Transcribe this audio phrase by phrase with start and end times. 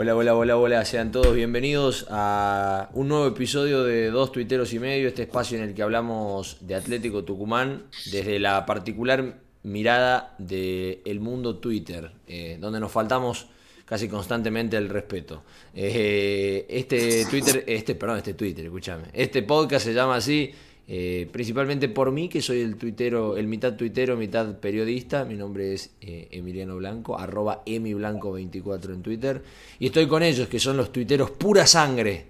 [0.00, 4.78] Hola, hola, hola, hola, sean todos bienvenidos a un nuevo episodio de Dos Tuiteros y
[4.78, 7.82] Medio, este espacio en el que hablamos de Atlético Tucumán
[8.12, 13.48] desde la particular mirada del mundo Twitter, eh, donde nos faltamos
[13.84, 15.42] casi constantemente el respeto.
[15.74, 20.54] Eh, este Twitter, este, perdón, este Twitter, escúchame, este podcast se llama así
[20.90, 25.26] eh, principalmente por mí, que soy el tuitero, el mitad tuitero, mitad periodista.
[25.26, 29.42] Mi nombre es eh, Emiliano Blanco, arroba emiblanco24 en Twitter.
[29.78, 32.24] Y estoy con ellos, que son los tuiteros pura sangre,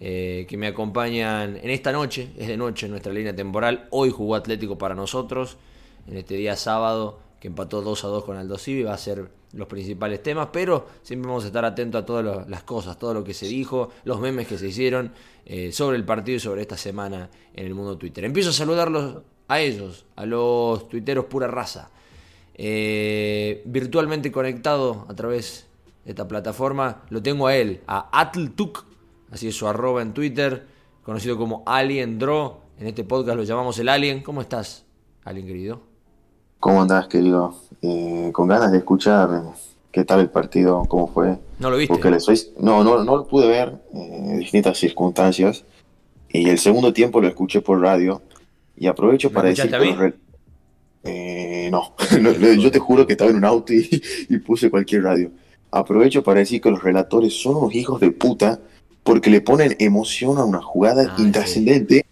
[0.00, 3.86] eh, que me acompañan en esta noche, es de noche en nuestra línea temporal.
[3.90, 5.58] Hoy jugó Atlético para nosotros,
[6.08, 9.28] en este día sábado, que empató 2 a 2 con Aldo Civi, va a ser
[9.52, 13.24] los principales temas, pero siempre vamos a estar atentos a todas las cosas, todo lo
[13.24, 15.12] que se dijo, los memes que se hicieron
[15.44, 18.24] eh, sobre el partido y sobre esta semana en el mundo Twitter.
[18.24, 21.90] Empiezo a saludarlos a ellos, a los tuiteros pura raza.
[22.54, 25.66] Eh, virtualmente conectado a través
[26.04, 28.84] de esta plataforma, lo tengo a él, a Atltuk,
[29.30, 30.66] así es su arroba en Twitter,
[31.02, 32.58] conocido como Alien Draw.
[32.78, 34.22] En este podcast lo llamamos el Alien.
[34.22, 34.84] ¿Cómo estás,
[35.24, 35.80] Alien querido?
[36.60, 37.54] ¿Cómo andás, querido?
[37.82, 39.42] Eh, con ganas de escuchar
[39.90, 41.38] qué tal el partido, cómo fue.
[41.58, 41.92] ¿No lo viste?
[41.92, 42.38] Porque le soy...
[42.58, 45.64] no, no, no lo pude ver en distintas circunstancias.
[46.28, 48.22] Y el segundo tiempo lo escuché por radio.
[48.76, 50.14] Y aprovecho para decir que
[51.04, 51.94] eh, no,
[52.56, 55.30] yo te juro que estaba en un auto y, puse cualquier radio.
[55.70, 58.60] Aprovecho para decir que los relatores son unos hijos de puta
[59.02, 62.04] porque le ponen emoción a una jugada ah, intrascendente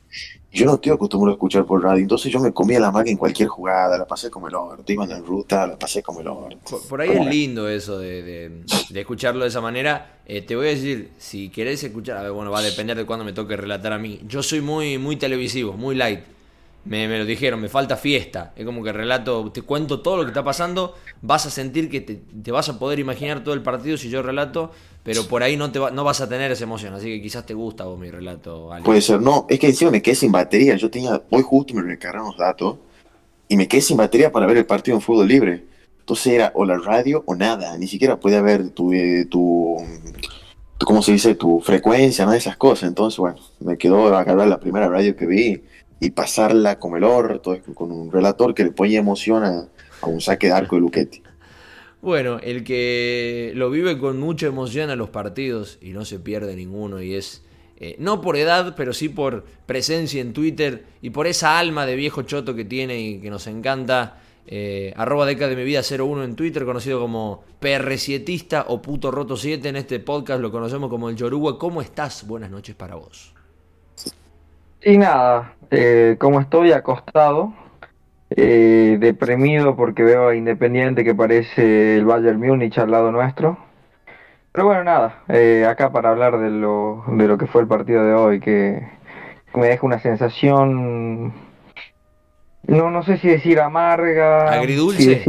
[0.51, 3.19] yo no estoy acostumbrado a escuchar por radio, entonces yo me comía la magia en
[3.19, 6.81] cualquier jugada, la pasé como el orto, iban en ruta, la pasé como el orto.
[6.89, 8.63] Por, ahí es lindo eso de,
[8.95, 10.21] escucharlo de esa manera.
[10.25, 13.05] Eh, te voy a decir, si querés escuchar, a ver, bueno, va a depender de
[13.05, 14.21] cuándo me toque relatar a mí.
[14.27, 16.21] Yo soy muy, muy televisivo, muy light.
[16.85, 18.55] Me, me, lo dijeron, me falta fiesta.
[18.57, 22.01] Es como que relato, te cuento todo lo que está pasando, vas a sentir que
[22.01, 24.71] te, te, vas a poder imaginar todo el partido si yo relato,
[25.09, 27.55] pero por ahí no, te no vas a tener esa emoción, así que quizás te
[27.55, 28.69] gusta vos mi relato.
[28.85, 31.81] Puede ser, no, es que encima me quedé sin batería, yo tenía, hoy justo me
[31.81, 32.77] recargaron los datos
[33.49, 35.65] y me quedé sin batería para ver el partido en fútbol libre.
[36.01, 39.79] Entonces era o la radio o nada, ni siquiera podía ver tu, eh, tu,
[40.77, 41.35] tu, ¿cómo se dice?
[41.35, 42.91] Tu frecuencia, nada de esas cosas.
[42.91, 45.63] Entonces, bueno, me quedó a agarrar la primera radio que vi
[46.01, 49.69] y pasarla como el orto, con un relator que le ponía emoción a,
[50.03, 51.23] un saque de arco de Luchetti.
[52.01, 56.55] Bueno, el que lo vive con mucha emoción a los partidos y no se pierde
[56.55, 57.45] ninguno y es,
[57.77, 61.97] eh, no por edad, pero sí por presencia en Twitter y por esa alma de
[61.97, 64.21] viejo choto que tiene y que nos encanta.
[64.51, 69.37] Eh, arroba década de mi vida 01 en Twitter, conocido como PR7 o puto roto
[69.37, 71.59] 7 en este podcast, lo conocemos como el Yoruba.
[71.59, 72.27] ¿Cómo estás?
[72.27, 73.35] Buenas noches para vos.
[74.83, 77.53] Y nada, eh, como estoy acostado,
[78.31, 83.59] eh, deprimido porque veo a Independiente que parece el Bayern Múnich al lado nuestro.
[84.53, 88.05] Pero bueno, nada, eh, acá para hablar de lo, de lo que fue el partido
[88.05, 88.83] de hoy, que
[89.55, 91.33] me deja una sensación,
[92.67, 95.25] no, no sé si decir amarga, agridulce.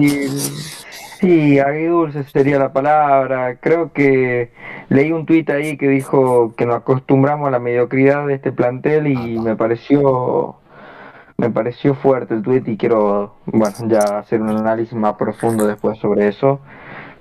[1.19, 3.57] Sí, agridulce sería la palabra.
[3.57, 4.51] Creo que
[4.87, 9.07] leí un tuit ahí que dijo que nos acostumbramos a la mediocridad de este plantel
[9.07, 10.58] y me pareció
[11.39, 15.97] me pareció fuerte el tuit y quiero bueno ya hacer un análisis más profundo después
[15.99, 16.59] sobre eso.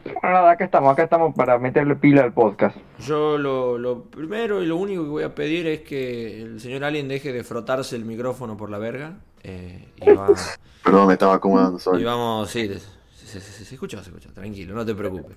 [0.05, 2.77] Bueno, nada, acá estamos, acá estamos para meterle pila al podcast.
[2.99, 6.83] Yo lo, lo primero y lo único que voy a pedir es que el señor
[6.83, 9.19] Alien deje de frotarse el micrófono por la verga.
[9.45, 10.05] Eh, y
[10.85, 11.79] Perdón, me estaba acomodando.
[11.99, 12.69] Y vamos, sí,
[13.15, 15.37] se, se, escucha, se escucha, tranquilo, no te preocupes.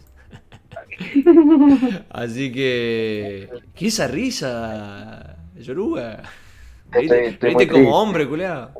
[2.09, 3.49] Así que.
[3.75, 6.23] ¿Qué esa risa, Yoruba?
[6.99, 8.71] ¿Viste como hombre, culeado?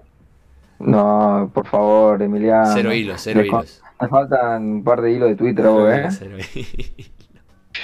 [0.80, 2.74] No, por favor, Emiliano.
[2.74, 3.82] Cero hilos, cero hilos.
[4.02, 6.08] Me faltan un par de hilos de Twitter, ¿eh?
[6.12, 7.12] Cero hilos.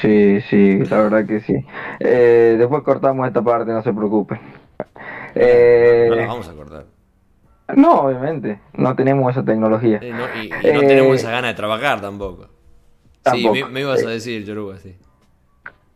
[0.02, 1.56] Sí, sí, la verdad que sí.
[2.00, 4.40] Eh, después cortamos esta parte, no se preocupen.
[5.34, 6.86] Eh, no la vamos a cortar.
[7.76, 10.00] No, obviamente, no tenemos esa tecnología.
[10.04, 12.48] y, no tenemos esa gana de trabajar tampoco.
[13.32, 14.96] Sí, me, ibas a decir, Yoruba, sí.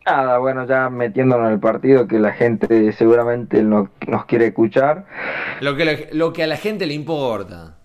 [0.05, 5.05] Nada, bueno, ya metiéndonos en el partido que la gente seguramente no, nos quiere escuchar.
[5.59, 7.75] Lo que, lo que a la gente le importa.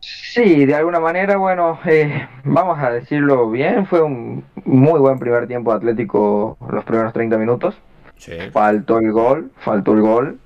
[0.00, 5.46] Sí, de alguna manera, bueno, eh, vamos a decirlo bien, fue un muy buen primer
[5.46, 7.74] tiempo Atlético los primeros 30 minutos.
[8.16, 8.32] Sí.
[8.52, 10.38] Faltó el gol, faltó el gol.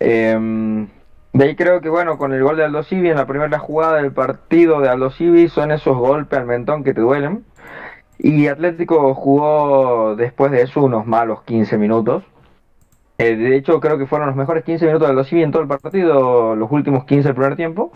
[0.00, 0.86] Eh,
[1.36, 3.96] de ahí creo que, bueno, con el gol de Aldo Civi en la primera jugada
[3.96, 7.44] del partido de Aldo Civi son esos golpes al mentón que te duelen.
[8.18, 12.24] Y Atlético jugó después de eso unos malos 15 minutos.
[13.18, 15.62] Eh, de hecho, creo que fueron los mejores 15 minutos de Aldo Civi en todo
[15.62, 17.92] el partido, los últimos 15 del primer tiempo.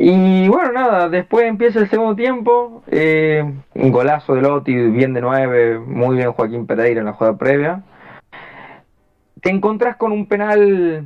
[0.00, 3.44] Y bueno, nada, después empieza el segundo tiempo, eh,
[3.74, 7.82] un golazo de Lotti, bien de nueve, muy bien Joaquín Pereira en la jugada previa.
[9.42, 11.04] Te encontrás con un penal,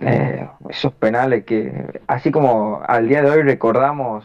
[0.00, 4.24] eh, esos penales que, así como al día de hoy recordamos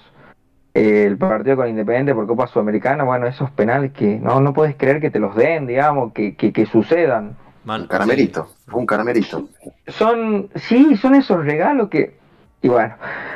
[0.78, 5.00] el partido con Independiente por Copa Sudamericana, bueno, esos penales que no, no puedes creer
[5.00, 7.36] que te los den, digamos, que, que, sucedan.
[7.66, 9.48] un caramelito, un caramelito.
[9.88, 12.18] Son, sí, son esos regalos que
[12.62, 12.96] y bueno,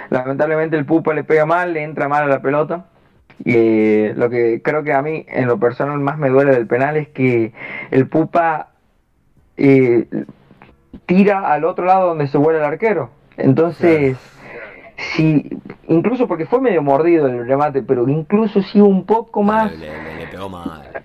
[0.09, 2.85] lamentablemente el Pupa le pega mal, le entra mal a la pelota.
[3.43, 6.67] Y eh, lo que creo que a mí en lo personal más me duele del
[6.67, 7.53] penal es que
[7.91, 8.69] el Pupa
[9.57, 10.07] eh,
[11.05, 13.09] tira al otro lado donde se vuelve el arquero.
[13.37, 14.17] Entonces,
[15.15, 15.49] si
[15.87, 19.71] incluso porque fue medio mordido el remate, pero incluso si un poco más...
[19.77, 21.03] le pegó mal.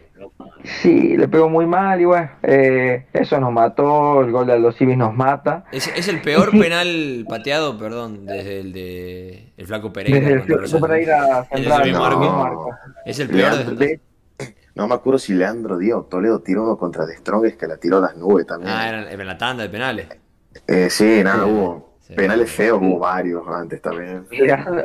[0.83, 4.73] Sí, le pegó muy mal y bueno, eh, eso nos mató, el gol de Aldo
[4.73, 5.65] Civis nos mata.
[5.71, 10.19] Es, el peor penal pateado, perdón, desde el de el Flaco Pereira.
[10.19, 12.69] Desde el Flaco Pereira central, no,
[13.05, 14.01] Es el peor de...
[14.75, 17.79] No me acuerdo si Leandro Díaz o Toledo tiró uno contra The Strongest que la
[17.79, 18.73] tiró a las nubes también.
[18.75, 20.09] Ah, era en la tanda de penales.
[20.67, 24.25] Eh, sí, nada, hubo penales feos, hubo varios antes también.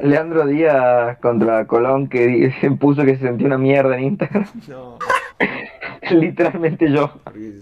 [0.03, 4.45] Leandro Díaz contra Colón que puso que se sentía una mierda en Instagram.
[4.67, 4.97] No.
[6.11, 7.11] Literalmente yo.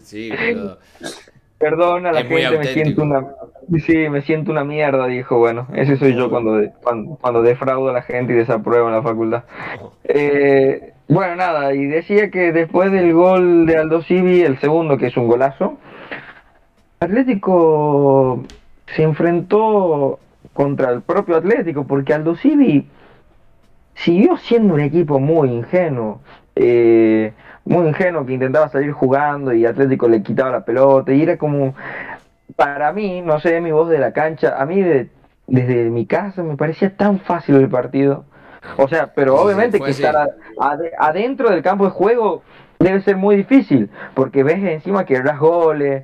[0.02, 0.32] Sí,
[1.58, 3.26] Perdón a la gente, me siento una
[3.78, 8.02] sí, me siento una mierda, dijo, bueno, ese soy yo cuando, cuando, defraudo a la
[8.02, 9.44] gente y desapruebo en la facultad.
[10.06, 15.08] Eh, bueno, nada, y decía que después del gol de Aldo Civi, el segundo, que
[15.08, 15.78] es un golazo,
[17.00, 18.44] Atlético
[18.96, 20.20] se enfrentó
[20.54, 22.88] contra el propio Atlético, porque Aldo Civi
[23.96, 26.22] siguió siendo un equipo muy ingenuo.
[26.56, 27.34] Eh,
[27.66, 31.76] muy ingenuo que intentaba salir jugando y Atlético le quitaba la pelota y era como,
[32.56, 34.84] para mí, no sé, mi voz de la cancha, a mí
[35.48, 38.26] desde mi casa me parecía tan fácil el partido.
[38.78, 40.16] O sea, pero obviamente que estar
[40.98, 42.42] adentro del campo de juego
[42.80, 46.04] debe ser muy difícil, porque ves encima que eras goles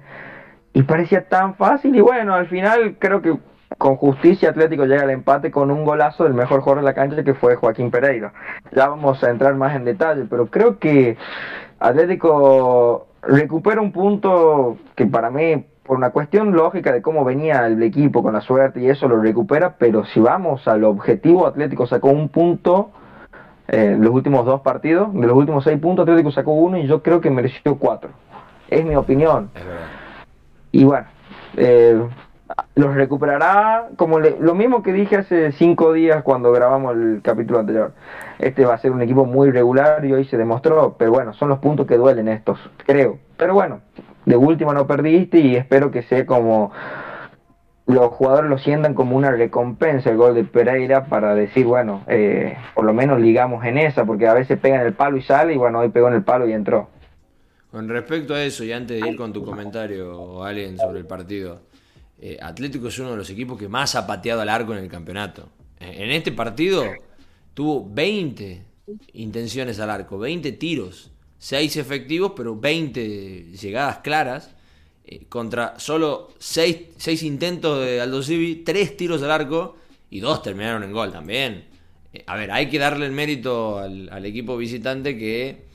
[0.76, 3.38] y parecía tan fácil y bueno, al final creo que
[3.78, 7.24] con justicia Atlético llega al empate con un golazo del mejor jugador de la cancha
[7.24, 8.34] que fue Joaquín Pereira.
[8.76, 11.18] Ya vamos a entrar más en detalle, pero creo que
[11.80, 17.82] Atlético recupera un punto que para mí, por una cuestión lógica de cómo venía el
[17.82, 22.10] equipo con la suerte y eso lo recupera, pero si vamos al objetivo, Atlético sacó
[22.10, 22.92] un punto
[23.70, 27.02] en los últimos dos partidos, de los últimos seis puntos Atlético sacó uno y yo
[27.02, 28.10] creo que mereció cuatro.
[28.68, 29.52] Es mi opinión.
[30.76, 31.06] Y bueno,
[31.56, 31.98] eh,
[32.76, 37.94] los recuperará como lo mismo que dije hace cinco días cuando grabamos el capítulo anterior.
[38.40, 41.48] Este va a ser un equipo muy regular y hoy se demostró, pero bueno, son
[41.48, 43.20] los puntos que duelen estos, creo.
[43.38, 43.80] Pero bueno,
[44.26, 46.74] de última no perdiste y espero que sea como
[47.88, 52.58] los jugadores lo sientan como una recompensa el gol de Pereira para decir, bueno, eh,
[52.74, 55.58] por lo menos ligamos en esa, porque a veces pegan el palo y sale y
[55.58, 56.90] bueno, hoy pegó en el palo y entró.
[57.76, 61.64] Con respecto a eso, y antes de ir con tu comentario, Alien, sobre el partido,
[62.22, 64.88] eh, Atlético es uno de los equipos que más ha pateado al arco en el
[64.88, 65.50] campeonato.
[65.82, 66.86] Eh, en este partido
[67.54, 68.64] tuvo 20
[69.12, 74.56] intenciones al arco, 20 tiros, 6 efectivos, pero 20 llegadas claras.
[75.04, 79.76] Eh, contra solo 6, intentos de Aldo Civi, 3 tiros al arco
[80.10, 81.66] y 2 terminaron en gol también.
[82.26, 85.75] a ver, hay que darle el mérito al, equipo visitante que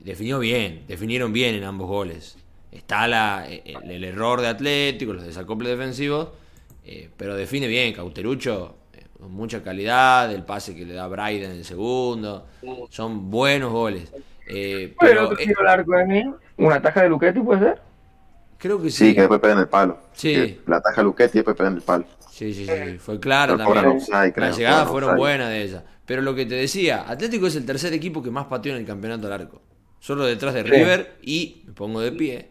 [0.00, 2.36] definió bien, definieron bien en ambos goles.
[2.72, 6.30] Está la, eh, el, error de Atlético, los desacoples defensivos,
[6.86, 7.92] eh, pero define bien.
[7.92, 12.46] Cauterucho, eh, con mucha calidad, el pase que le da Bryden en el segundo.
[12.88, 14.10] Son buenos goles.
[14.98, 16.24] pero, largo de mí?
[16.56, 17.91] ¿Una taja de Luchetti puede ser?
[18.62, 19.08] Creo que sí.
[19.08, 19.98] Sí, que después pega en el palo.
[20.12, 20.60] Sí.
[20.68, 22.04] La taja de Luchetti y después pega en el palo.
[22.30, 22.98] Sí, sí, sí.
[23.00, 23.98] Fue claro también.
[24.36, 25.84] Las llegadas fueron buenas de ella.
[26.06, 28.86] Pero lo que te decía, Atlético es el tercer equipo que más pateó en el
[28.86, 29.62] campeonato al arco.
[29.98, 32.50] Solo detrás de River y, me pongo de pie,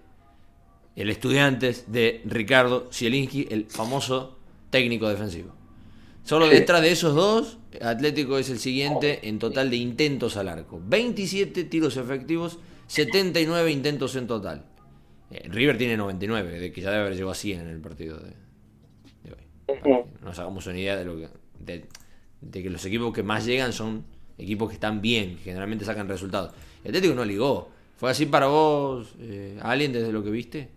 [0.97, 4.37] el Estudiantes de Ricardo Zielinski, el famoso
[4.69, 5.55] técnico defensivo.
[6.25, 10.81] Solo detrás de esos dos, Atlético es el siguiente en total de intentos al arco.
[10.83, 14.70] 27 tiros efectivos, 79 intentos en total.
[15.31, 18.17] Eh, River tiene 99, de que ya debe haber llegado a 100 en el partido
[18.17, 18.33] de,
[19.31, 20.03] hoy.
[20.21, 21.87] nos hagamos una idea de lo que de,
[22.51, 24.03] que los equipos que más llegan son
[24.37, 26.53] equipos que están bien, que generalmente sacan resultados.
[26.83, 27.69] El Atlético no ligó.
[27.97, 30.69] ¿Fue así para vos, eh, alguien, desde lo que viste?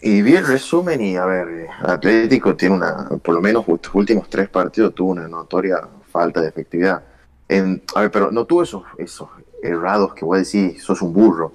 [0.00, 4.28] Y vi el resumen y, a ver, Atlético tiene una, por lo menos los últimos
[4.28, 5.76] tres partidos tuvo una notoria
[6.10, 7.04] falta de efectividad.
[7.48, 9.28] En, a ver, pero no tuvo esos, esos
[9.62, 11.52] errados que voy a decir, sos un burro.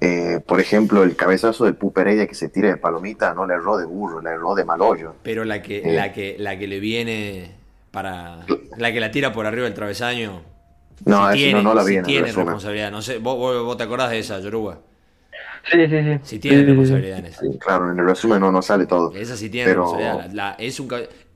[0.00, 3.76] Eh, por ejemplo, el cabezazo del Pupereya que se tira de palomita no le erró
[3.76, 5.14] de burro, le erró de mal hoyo.
[5.22, 6.12] Pero la que, la eh.
[6.12, 7.54] que, la que le viene
[7.90, 8.46] para
[8.78, 10.42] la que la tira por arriba del travesaño.
[11.04, 12.90] No, tiene, no, la vi tiene responsabilidad.
[12.90, 14.78] No sé, ¿vos, vos, te acordás de esa, Yoruba?
[15.70, 16.20] Sí, sí, sí.
[16.22, 17.42] Si tiene responsabilidad en esa.
[17.58, 19.14] claro, en el resumen no, no sale todo.
[19.14, 20.56] Esa sí tiene responsabilidad.
[20.58, 20.88] es un,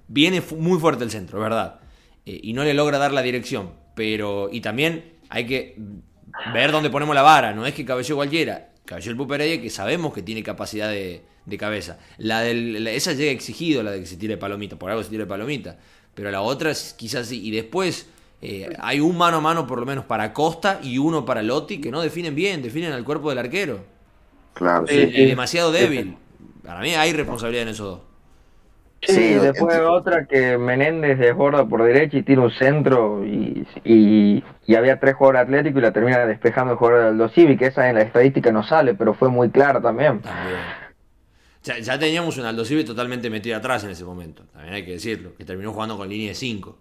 [0.09, 1.81] viene muy fuerte el centro, verdad.
[2.25, 3.73] Eh, y no le logra dar la dirección.
[3.95, 5.77] Pero, y también hay que
[6.53, 7.53] ver dónde ponemos la vara.
[7.53, 8.69] No es que cabeceó cualquiera.
[8.85, 11.23] Cabeceó el Pupereye que sabemos que tiene capacidad de,
[11.59, 11.99] cabeza.
[12.19, 14.77] La del, esa llega exigido, la de que se tire palomita.
[14.77, 15.79] Por algo se tire palomita.
[16.15, 17.45] Pero la otra es quizás sí.
[17.45, 18.09] Y después
[18.43, 21.81] eh, hay un mano a mano por lo menos para Costa y uno para Lotti
[21.81, 23.85] que no definen bien, definen al cuerpo del arquero.
[24.53, 24.95] Claro, sí.
[24.95, 26.17] Y demasiado débil.
[26.63, 28.14] Para mí hay responsabilidad en esos dos.
[29.07, 34.99] Sí, después otra que Menéndez desborda por derecha y tira un centro y, y, había
[34.99, 37.97] tres jugadores atléticos y la termina despejando el jugador del Aldo Civi, que esa en
[37.97, 40.21] la estadística no sale, pero fue muy clara también.
[40.21, 40.59] También.
[41.63, 45.35] Ya, teníamos un Aldo Civi totalmente metido atrás en ese momento, también hay que decirlo,
[45.37, 46.79] que terminó jugando con línea de 5.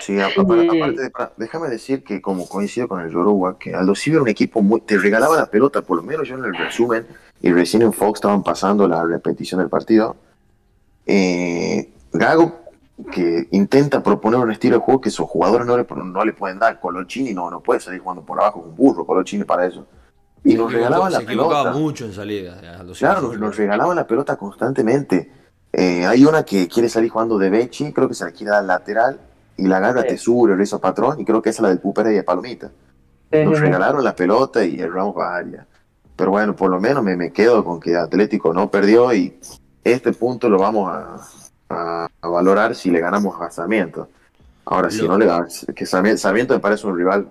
[0.00, 4.28] Sí, aparte, déjame decir que como coincido con el Yoruba, que Aldo Civi era un
[4.28, 7.06] equipo muy, te regalaba la pelota, por lo menos yo en el resumen,
[7.40, 10.16] y recién en Fox estaban pasando la repetición del partido,
[11.06, 12.60] eh, Gago
[13.10, 16.58] que intenta proponer un estilo de juego que sus jugadores no le, no le pueden
[16.58, 16.80] dar.
[16.80, 19.86] Colochini no, no puede salir jugando por abajo con burro, Colochini para eso.
[20.44, 21.72] Y nos regalaban la pelota.
[21.72, 22.60] mucho en salida.
[22.98, 25.30] Claro, nos, regalaban la pelota constantemente.
[25.72, 28.64] Eh, hay una que quiere salir jugando de Bechi, creo que se la quiere dar
[28.64, 29.20] lateral,
[29.56, 32.16] y la agarra Tesuro, el hizo Patrón, y creo que es la del Pupera y
[32.16, 32.70] de Palomita.
[33.30, 35.66] Nos regalaron la pelota y erramos varias.
[36.16, 39.38] Pero bueno, por lo menos me, me quedo con que Atlético no perdió y
[39.84, 44.08] este punto lo vamos a, valorar si le ganamos a Sarmiento.
[44.64, 47.28] Ahora, si no le das, que Sarmiento, me parece un rival,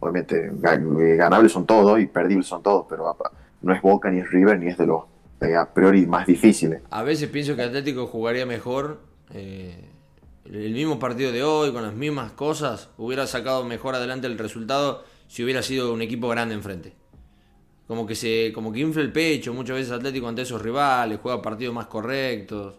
[0.00, 3.16] obviamente ganables son todos y perdibles son todos, pero
[3.62, 5.04] no es Boca ni es River ni es de los
[5.40, 6.82] eh, a priori más difíciles.
[6.90, 9.00] A veces pienso que Atlético jugaría mejor
[9.32, 9.88] eh,
[10.44, 15.04] el mismo partido de hoy, con las mismas cosas, hubiera sacado mejor adelante el resultado
[15.28, 16.94] si hubiera sido un equipo grande enfrente
[17.88, 21.42] como que se como que infla el pecho muchas veces Atlético ante esos rivales, juega
[21.42, 22.74] partidos más correctos.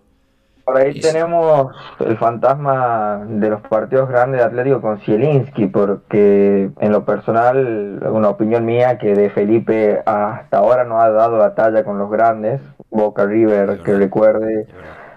[0.63, 6.91] Por ahí tenemos el fantasma de los partidos grandes de Atlético con Zielinski, porque en
[6.91, 11.83] lo personal, una opinión mía que de Felipe hasta ahora no ha dado la talla
[11.83, 12.61] con los grandes,
[12.91, 14.67] Boca River, que recuerde.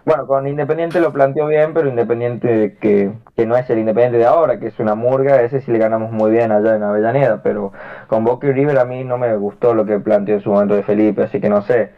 [0.04, 4.26] Bueno, con Independiente lo planteó bien, pero Independiente que, que, no es el Independiente de
[4.26, 7.72] ahora, que es una murga, ese sí le ganamos muy bien allá en Avellaneda, pero
[8.08, 10.74] con Boca y River a mí no me gustó lo que planteó en su momento
[10.74, 11.90] de Felipe, así que no sé.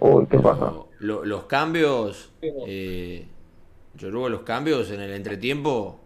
[0.00, 0.88] Uy, ¿qué pasó?
[1.00, 3.26] los cambios, eh,
[3.94, 5.98] yo creo los cambios en el entretiempo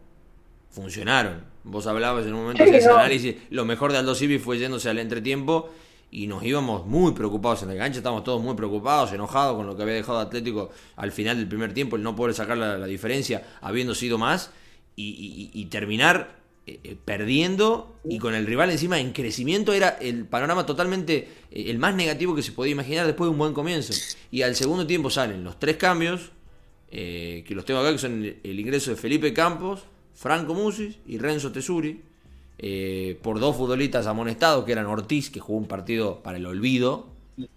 [0.71, 1.43] funcionaron.
[1.65, 4.91] Vos hablabas en un momento de ese análisis, lo mejor de Aldo Civi fue yéndose
[4.91, 5.71] al entretiempo
[6.15, 9.77] y nos íbamos muy preocupados en el gancho, estábamos todos muy preocupados, enojados con lo
[9.77, 13.43] que había dejado Atlético al final del primer tiempo, el no poder sacar la, diferencia
[13.61, 14.53] habiendo sido más
[14.95, 16.37] y, terminar
[16.69, 21.65] eh, eh, perdiendo y con el rival encima en crecimiento era el panorama totalmente eh,
[21.67, 23.93] el más negativo que se podía imaginar después de un buen comienzo.
[24.31, 26.31] Y al segundo tiempo salen los tres cambios,
[26.91, 29.83] que los tengo acá, que son el, ingreso de Felipe Campos,
[30.15, 32.01] Franco Musis y Renzo Tesuri
[32.59, 37.07] eh, por dos futbolistas amonestados, que eran Ortiz, que jugó un partido para el olvido,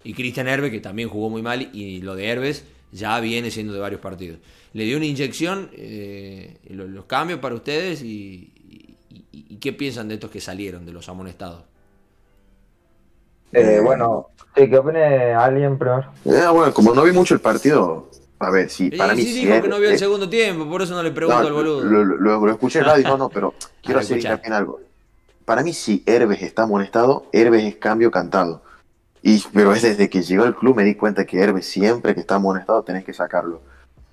[0.02, 3.72] y Cristian Herbe, que también jugó muy mal, y lo de Herbes ya viene siendo
[3.72, 4.40] de varios partidos.
[4.72, 8.52] Le dio una inyección, eh, los, cambios para ustedes, y,
[9.60, 11.62] qué piensan de estos que salieron, de los amonestados.
[13.52, 16.12] Eh, bueno, ¿qué opine alguien primero?
[16.24, 19.46] bueno, como no vi mucho el partido, a ver, sí, para mí sí.
[19.46, 21.84] dijo que no vio el segundo tiempo, por eso no le pregunto al boludo.
[21.84, 24.87] Lo, escuché en radio, no, no, pero quiero hacer en algo
[25.48, 28.60] para mí si Herbes está amonestado, Herbes es cambio cantado.
[29.22, 32.20] Y, pero es desde que llegó al club me di cuenta que Herbes siempre que
[32.20, 33.62] está amonestado tenés que sacarlo.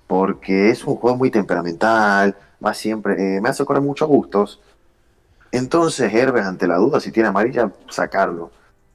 [0.06, 4.62] Porque es un juego muy temperamental, va siempre, eh, me hace correr mucho gustos.
[5.52, 8.50] Entonces Herbes ante la duda si tiene amarilla, sacarlo.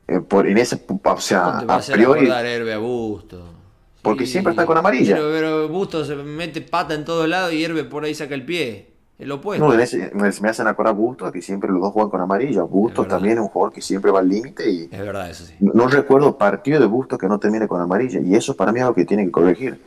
[0.07, 2.27] Eh, por, en ese, o sea, a priori...
[2.27, 3.53] a Busto.
[4.01, 5.15] Porque siempre está con amarilla.
[5.15, 8.45] Pero, pero Busto se mete pata en todos lados y Herbes por ahí saca el
[8.45, 8.90] pie.
[9.21, 9.67] El opuesto.
[9.67, 12.63] No, me hacen acordar Bustos, que siempre los dos juegan con amarilla.
[12.63, 14.89] Bustos también es un jugador que siempre va al límite y...
[14.91, 15.53] Es verdad, eso sí.
[15.59, 18.83] No, recuerdo partido de Bustos que no termine con amarilla y eso para mí es
[18.83, 19.79] algo que tiene que corregir.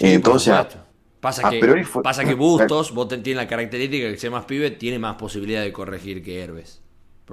[0.00, 0.52] Entonces...
[1.20, 5.14] Pasa que, pasa que Bustos, vos tiene la característica que sea más pibe, tiene más
[5.14, 6.82] posibilidad de corregir que Herbes.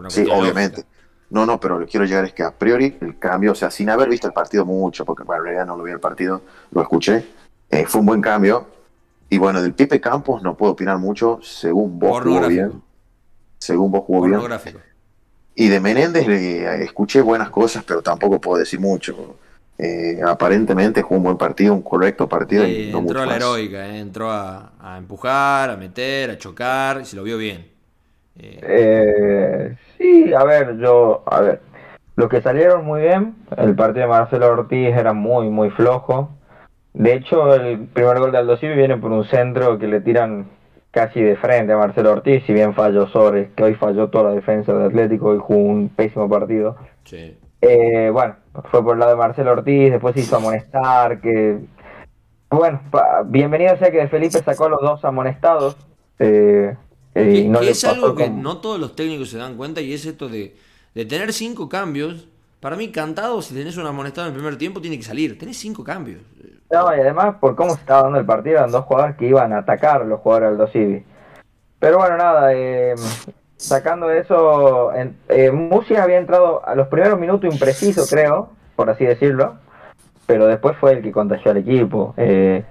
[0.10, 0.86] sí, obviamente.
[1.32, 3.72] No, no, pero lo que quiero llegar es que a priori el cambio, o sea,
[3.72, 6.82] sin haber visto el partido mucho, porque en realidad no lo vi el partido, lo
[6.84, 7.26] escuché,
[7.70, 8.68] eh, fue un buen cambio,
[9.32, 12.82] y bueno, del Pipe Campos no puedo opinar mucho, según vos jugó bien.
[13.58, 14.42] Según vos jugó bien.
[15.56, 19.38] Y de Menéndez le escuché buenas cosas, pero tampoco puedo decir mucho.
[19.78, 22.68] eh, aparentemente jugó un buen partido, un correcto partido.
[22.68, 27.16] y entró a la heroica, eh, entró a, empujar, a meter, a chocar, y se
[27.16, 27.72] lo vio bien.
[28.38, 31.62] Eh, sí, a ver, yo, a ver,
[32.18, 36.32] los que salieron muy bien, el partido de Marcelo Ortiz era muy, muy flojo.
[36.94, 40.50] De hecho, el primer gol de Aldo Civi viene por un centro que le tiran
[40.92, 44.36] casi de frente a Marcelo Ortiz, si bien falló Sores, que hoy falló toda la
[44.36, 46.76] defensa de Atlético y jugó un pésimo partido.
[47.06, 47.38] Sí.
[47.62, 48.36] Eh, bueno,
[48.70, 51.60] fue por el lado de Marcelo Ortiz, después se hizo amonestar, que...
[52.50, 52.82] Bueno,
[53.28, 55.78] bienvenido sea que Felipe sacó a los dos amonestados.
[56.20, 56.76] Eh,
[57.16, 60.28] eh no es algo que no todos los técnicos se dan cuenta y es esto
[60.28, 60.54] de,
[60.94, 62.28] de tener cinco cambios.
[62.62, 65.38] Para mí, cantado, si tenés un amonestado en el primer tiempo, tiene que salir.
[65.38, 66.22] Tenés cinco cambios.
[66.72, 69.52] No, y además, por cómo se estaba dando el partido, eran dos jugadores que iban
[69.52, 71.04] a atacar los jugadores del Dosivi.
[71.80, 72.94] Pero bueno, nada, eh,
[73.58, 79.06] sacando eso, en, eh, Musi había entrado a los primeros minutos impreciso, creo, por así
[79.06, 79.56] decirlo,
[80.28, 82.64] pero después fue el que contagió al equipo, eh,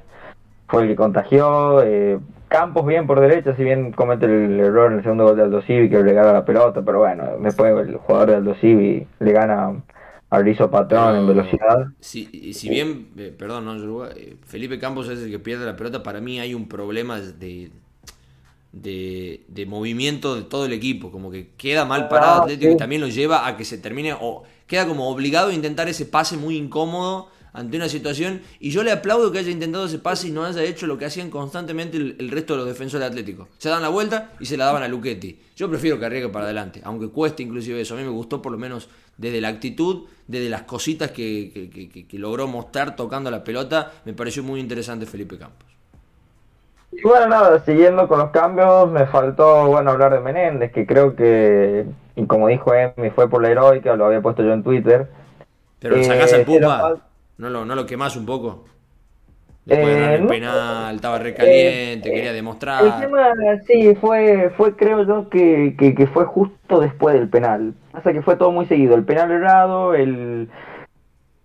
[0.69, 2.19] fue el que contagió, eh,
[2.51, 5.63] Campos bien por derecha, si bien comete el error en el segundo gol de Aldo
[5.63, 9.33] Civi que le gana la pelota, pero bueno, después el jugador de Aldo Civi le
[9.33, 9.81] gana
[10.31, 11.87] a Rizo Patrón en velocidad.
[12.01, 13.07] Si, si bien,
[13.39, 14.05] perdón, no,
[14.47, 17.71] Felipe Campos es el que pierde la pelota, para mí hay un problema de
[18.73, 22.77] de, de, movimiento de todo el equipo, como que queda mal parado ah, Atlético y
[22.77, 26.37] también lo lleva a que se termine o queda como obligado a intentar ese pase
[26.37, 30.31] muy incómodo ante una situación y yo le aplaudo que haya intentado ese pase y
[30.31, 33.49] no haya hecho lo que hacían constantemente el, resto de los defensores de Atlético.
[33.59, 35.39] Se dan la vuelta y se la daban a Luchetti.
[35.57, 37.95] Yo prefiero que arriesgue para adelante, aunque cueste inclusive eso.
[37.95, 42.19] A mí me gustó por lo menos desde la actitud, desde las cositas que, que
[42.19, 45.71] logró mostrar tocando la pelota, me pareció muy interesante Felipe Campos.
[46.93, 51.15] Y bueno, nada, siguiendo con los cambios, me faltó, bueno, hablar de Menéndez, que creo
[51.15, 55.09] que, y como dijo Emi, fue por la heroica, lo había puesto yo en Twitter.
[55.79, 56.97] Pero lo sacás al eh, Pupa,
[57.41, 58.65] ¿No lo, ¿no lo quemás un poco?
[59.65, 62.85] Después de el eh, penal, estaba recaliente, eh, quería demostrar.
[62.85, 63.31] El tema,
[63.67, 67.73] sí, fue, fue creo yo que, que, que, fue justo después del penal.
[67.93, 68.95] Pasa que fue todo muy seguido.
[68.95, 70.51] El penal errado, el,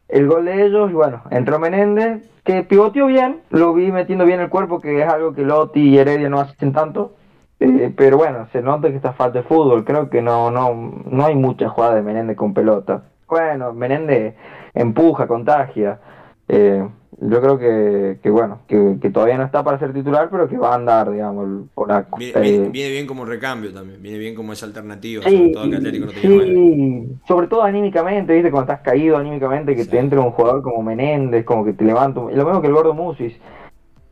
[0.10, 4.42] el gol de ellos, y bueno, entró Menéndez, que pivoteó bien, lo vi metiendo bien
[4.42, 7.16] el cuerpo, que es algo que Lotti y Heredia no hacen tanto.
[7.62, 9.86] Eh, pero bueno, se nota que está falta de fútbol.
[9.86, 10.74] Creo que no, no,
[11.06, 13.04] no hay mucha jugada de Menéndez con pelota.
[13.30, 14.36] Bueno, Menéndez
[14.76, 16.00] empuja, contagia.
[16.48, 16.88] Eh,
[17.22, 20.58] yo creo que, que bueno, que, que, todavía no está para ser titular, pero que
[20.58, 22.18] va a andar, digamos, por acá.
[22.18, 26.12] Viene, bien como recambio también, viene bien como esa alternativa, sobre todo que Atlético no
[26.12, 30.84] sí, sobre todo anímicamente, viste, cuando estás caído anímicamente, que te entre un jugador como
[30.84, 33.34] Menéndez, como que te levanta, lo mismo que el gordo Musis.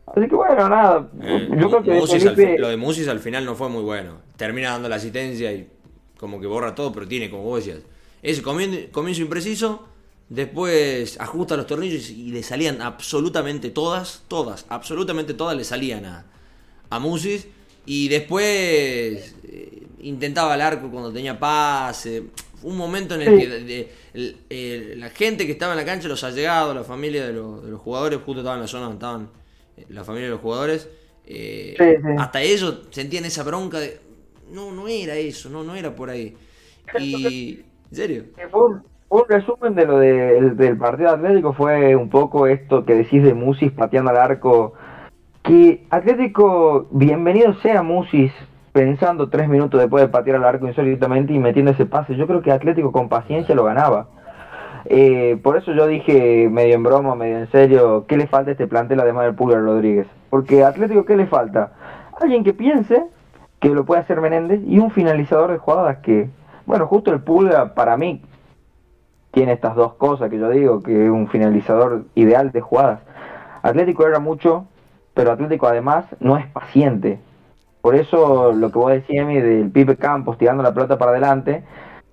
[0.08, 3.68] Así que bueno, nada, eh, yo creo que lo de Musis al final no fue
[3.68, 5.68] muy bueno, termina dando la asistencia y
[6.18, 7.84] como que borra todo, pero tiene, como vos decías,
[8.22, 9.93] ese comienzo impreciso
[10.34, 16.26] Después ajusta los tornillos y le salían absolutamente todas, todas, absolutamente todas le salían a,
[16.90, 17.46] a Musis.
[17.86, 22.24] Y después eh, intentaba el arco cuando tenía pase.
[22.64, 26.84] Un momento en el que la gente que estaba en la cancha, los allegados, la
[26.84, 29.30] familia de, los, de los jugadores, justo estaban en la zona donde estaban
[29.78, 30.90] eh, la familia de los jugadores,
[31.28, 31.76] eh,
[32.18, 34.00] hasta ellos sentían esa bronca de,
[34.50, 36.36] no, no era eso, no, no era por ahí.
[37.00, 37.60] Y,
[37.92, 38.26] ¿en serio?
[38.52, 43.72] un resumen de lo del partido Atlético fue un poco esto que decís de Musis
[43.72, 44.74] pateando al arco.
[45.44, 48.32] Que Atlético, bienvenido sea Musis,
[48.72, 52.16] pensando tres minutos después de patear al arco insólitamente y metiendo ese pase.
[52.16, 54.08] Yo creo que Atlético con paciencia lo ganaba.
[54.86, 58.54] Eh, por eso yo dije, medio en broma, medio en serio, ¿qué le falta a
[58.54, 60.08] este plantel además del Pulgar Rodríguez?
[60.30, 61.74] Porque Atlético, ¿qué le falta?
[62.20, 63.04] Alguien que piense
[63.60, 66.30] que lo puede hacer Menéndez y un finalizador de jugadas que,
[66.66, 68.22] bueno, justo el Pulga para mí
[69.34, 73.02] tiene estas dos cosas que yo digo, que es un finalizador ideal de jugadas.
[73.64, 74.68] Atlético era mucho,
[75.16, 77.20] pero Atlético además no es paciente.
[77.82, 81.64] Por eso lo que vos decías, del Pipe Campos tirando la pelota para adelante.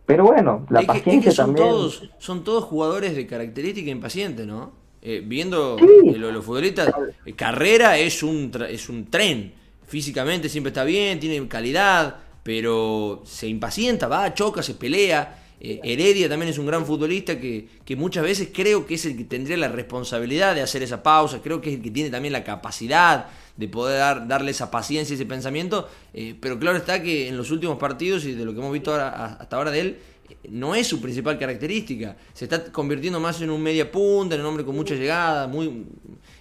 [0.07, 1.69] Pero bueno, la paciencia son también.
[1.69, 4.73] Todos, son todos jugadores de característica impaciente, ¿no?
[5.03, 6.15] Eh, viendo sí.
[6.17, 6.93] los, futbolistas,
[7.25, 9.53] eh, Carrera es un, es un tren.
[9.87, 15.40] Físicamente siempre está bien, tiene calidad, pero se impacienta, va, choca, se pelea.
[15.63, 19.25] Eh, Heredia también es un gran futbolista que, muchas veces creo que es el que
[19.25, 22.45] tendría la responsabilidad de hacer esa pausa, creo que es el que tiene también la
[22.45, 23.27] capacidad
[23.59, 27.37] de poder dar, darle esa paciencia y ese pensamiento, eh, pero claro está que en
[27.37, 29.99] los últimos partidos y de lo que hemos visto hasta ahora de él,
[30.31, 34.41] eh, no es su principal característica, se está convirtiendo más en un media punta, en
[34.41, 35.85] un hombre con mucha llegada, muy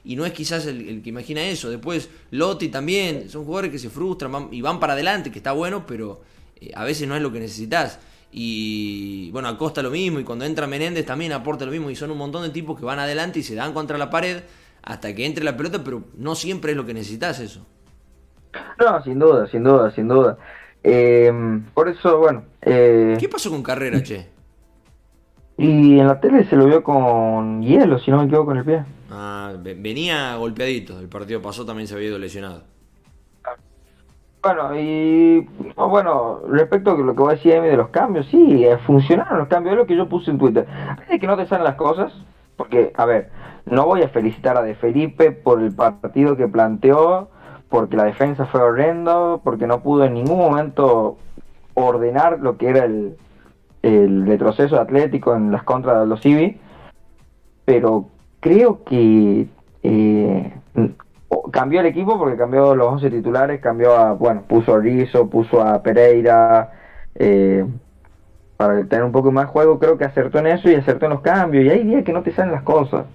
[0.06, 1.70] y no es quizás el, que imagina eso.
[1.70, 5.86] Después Lotti también, son jugadores que se frustran y van para adelante, que está bueno,
[5.86, 6.22] pero
[6.74, 8.00] a veces no es lo que necesitas.
[8.32, 12.12] Y bueno, Acosta lo mismo, y cuando entra Menéndez también aporta lo mismo, y son
[12.12, 14.44] un montón de tipos que van adelante y se dan contra la pared
[14.84, 17.66] hasta que entre la pelota, pero no siempre es lo que necesitas eso.
[18.80, 20.38] No, sin duda, sin duda, sin duda.
[20.84, 21.32] Eh,
[21.74, 22.44] por eso, bueno.
[22.62, 24.28] Eh, ¿Qué pasó con Carrera, che?
[25.58, 28.64] Y en la tele se lo vio con hielo, si no me equivoco, con el
[28.64, 28.84] pie.
[29.12, 31.00] Ah, venía golpeadito.
[31.00, 32.64] El partido pasó también se había ido lesionado.
[34.42, 39.40] Bueno, y bueno, respecto a lo que vos decías de los cambios, sí, eh, funcionaron
[39.40, 40.66] los cambios, es lo que yo puse en Twitter.
[41.10, 42.14] Es que no te salen las cosas,
[42.56, 43.30] porque, a ver,
[43.66, 47.30] no voy a felicitar a De Felipe por el partido que planteó,
[47.68, 51.18] porque la defensa fue horrendo, porque no pudo en ningún momento
[51.74, 53.18] ordenar lo que era el,
[53.82, 56.60] el retroceso atlético en las contras de los Civi,
[57.66, 58.08] pero
[58.40, 59.48] creo que
[59.84, 60.54] eh,
[61.52, 65.62] cambió el equipo porque cambió los 11 titulares, cambió a, bueno, puso a Rizzo, puso
[65.62, 66.72] a Pereira,
[67.16, 67.66] eh,
[68.58, 71.12] para tener un poco más de juego, creo que acertó en eso y acertó en
[71.12, 73.06] los cambios, y hay días que no te salen las cosas.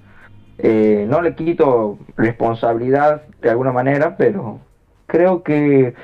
[0.59, 4.61] Eh, no le quito responsabilidad de alguna manera, pero
[5.07, 5.95] creo que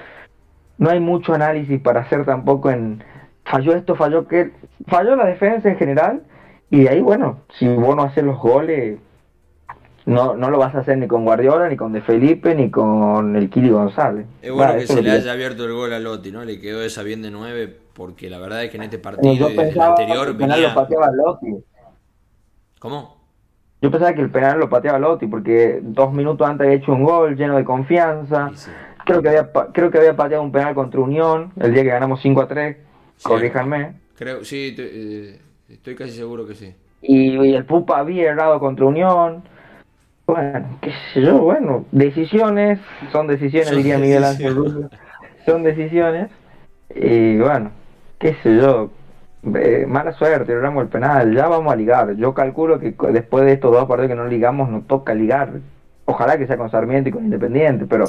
[0.79, 3.03] no hay mucho análisis para hacer tampoco en
[3.45, 4.53] falló esto, falló que
[4.89, 6.23] falló la defensa en general
[6.71, 8.99] y de ahí bueno, si vos no haces los goles
[10.11, 13.37] no, no lo vas a hacer ni con Guardiola, ni con De Felipe, ni con
[13.37, 14.27] el Kili González.
[14.43, 16.45] Es bueno que se le haya abierto el gol a Lotti, ¿no?
[16.45, 19.37] Le quedó esa bien de nueve, porque la verdad es que en este partido y
[19.37, 21.65] el anterior el penal lo pateaba Lotti.
[22.81, 23.21] ¿Cómo?
[23.81, 27.05] Yo pensaba que el penal lo pateaba Lotti, porque dos minutos antes había hecho un
[27.05, 28.51] gol lleno de confianza.
[29.05, 32.21] Creo, que había, creo que había pateado un penal contra Unión el día que ganamos
[32.21, 32.77] 5 a 3.
[33.23, 33.95] Corríjanme.
[34.17, 36.75] Creo, sí, eh, estoy casi seguro que sí.
[37.01, 39.43] Y, y el Pupa había errado contra Unión.
[40.31, 42.79] Bueno, qué sé yo, bueno, decisiones,
[43.11, 44.89] son decisiones, diría Miguel Ángel
[45.45, 46.31] son decisiones,
[46.95, 47.73] y bueno,
[48.21, 48.93] qué sé yo,
[49.57, 53.55] eh, mala suerte, logramos el penal, ya vamos a ligar, yo calculo que después de
[53.55, 55.51] estos dos partidos que no ligamos, nos toca ligar,
[56.05, 58.05] ojalá que sea con Sarmiento y con Independiente, pero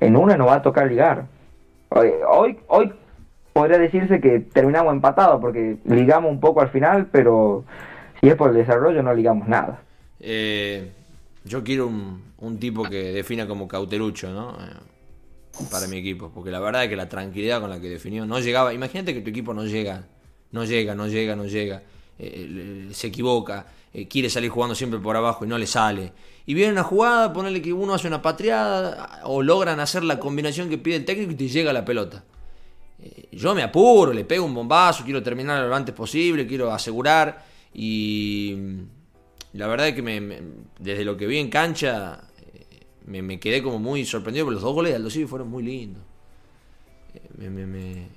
[0.00, 1.26] en una nos va a tocar ligar.
[1.90, 2.94] Hoy, hoy, hoy
[3.52, 7.64] podría decirse que terminamos empatados porque ligamos un poco al final, pero
[8.22, 9.80] si es por el desarrollo no ligamos nada.
[10.18, 10.92] Eh,
[11.44, 14.56] yo quiero un, tipo que defina como cauterucho, ¿no?
[14.60, 16.30] Eh, para mi equipo.
[16.32, 18.72] Porque la verdad es que la tranquilidad con la que definió no llegaba.
[18.72, 20.06] Imagínate que tu equipo no llega,
[20.52, 21.82] no llega, no llega, no llega.
[22.18, 26.12] Eh, se equivoca, eh, quiere salir jugando siempre por abajo y no le sale.
[26.46, 30.68] Y viene una jugada, ponerle que uno hace una patriada o logran hacer la combinación
[30.68, 32.24] que pide el técnico y te llega la pelota.
[33.32, 38.56] yo me apuro, le pego un bombazo, quiero terminar lo antes posible, quiero asegurar y
[39.52, 40.40] la verdad es que me,
[40.78, 42.20] desde lo que vi en cancha
[42.54, 45.62] eh, me, quedé como muy sorprendido porque los dos goles de Aldo Civi fueron muy
[45.62, 46.02] lindos.
[47.38, 48.08] Eh,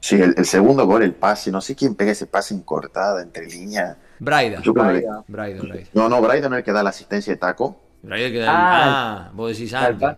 [0.00, 3.46] sí, el, segundo gol, el pase, no sé quién pega ese pase en cortada entre
[3.46, 3.96] líneas.
[4.18, 4.62] Braida.
[4.64, 5.24] Braida.
[5.28, 7.80] Braida, No, no, Braida no es el que da la asistencia de taco.
[8.02, 10.16] Braida que da ah, ah, vos decís antes.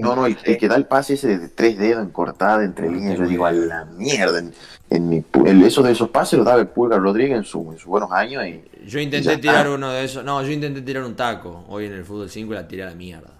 [0.00, 3.18] No, no, el, que da el pase ese de tres dedos en cortada entre líneas,
[3.18, 4.42] yo digo, a la mierda.
[4.90, 5.24] En, mi,
[5.64, 8.44] eso de esos pases lo daba el Pulga Rodríguez en, su, en sus buenos años
[8.44, 10.24] y yo intenté tirar uno de esos.
[10.24, 12.86] No, yo intenté tirar un taco hoy en el fútbol 5 y la tiré a
[12.86, 13.30] la mierda.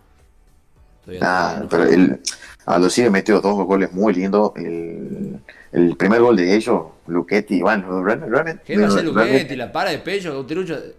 [1.04, 2.20] Pero el,
[2.66, 4.52] Aldo sigue metió dos goles muy lindos.
[4.54, 5.40] El,
[5.72, 8.62] el, primer gol de ellos, Luquetti, bueno, realmente.
[8.64, 9.56] ¿Qué va a hacer Luquetti?
[9.56, 10.46] La para de pecho,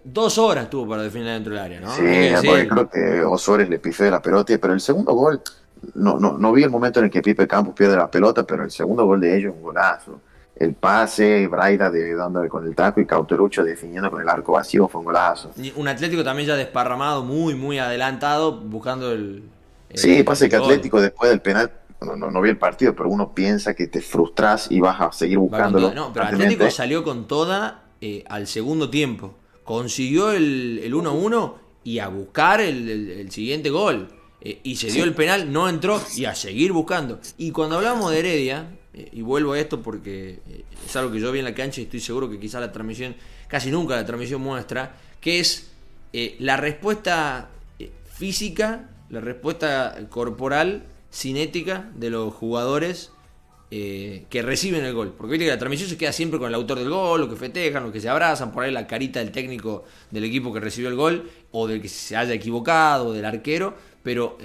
[0.03, 1.91] dos horas tuvo para definir dentro del área, ¿no?
[1.95, 5.41] Sí, porque creo que Osores le pifé la pelota, pero el segundo gol,
[5.93, 8.63] no, no, no vi el momento en el que Pipe Campos pierde la pelota, pero
[8.63, 10.19] el segundo gol de ellos un golazo
[10.61, 14.87] el pase, Braida de, dándole con el taco y Cauterucho definiendo con el arco vacío
[14.87, 15.51] fue un golazo.
[15.75, 19.43] Un Atlético también ya desparramado, muy, muy adelantado, buscando el.
[19.95, 21.71] sí, pasa que Atlético después del penal,
[22.01, 25.39] no, no, vi el partido, pero uno piensa que te frustras y vas a seguir
[25.39, 25.93] buscándolo.
[25.95, 29.33] No, pero Atlético salió con toda eh, al segundo tiempo.
[29.63, 34.09] Consiguió el 1-1 y a buscar el, siguiente gol.
[34.41, 37.19] Eh, y se dio el penal, no entró y a seguir buscando.
[37.37, 41.19] Y cuando hablamos de Heredia, eh, y vuelvo a esto porque eh, es algo que
[41.19, 43.15] yo vi en la cancha y estoy seguro que quizá la transmisión,
[43.47, 45.71] casi nunca la transmisión muestra, que es
[46.13, 47.49] eh, la respuesta
[48.13, 53.11] física, la respuesta corporal, cinética de los jugadores
[53.69, 55.13] que reciben el gol.
[55.17, 57.37] Porque viste que la transmisión se queda siempre con el autor del gol, los que
[57.37, 60.89] festejan, los que se abrazan, por ahí la carita del técnico del equipo que recibió
[60.89, 63.73] el gol, o del que se haya equivocado, o del arquero,
[64.03, 64.37] pero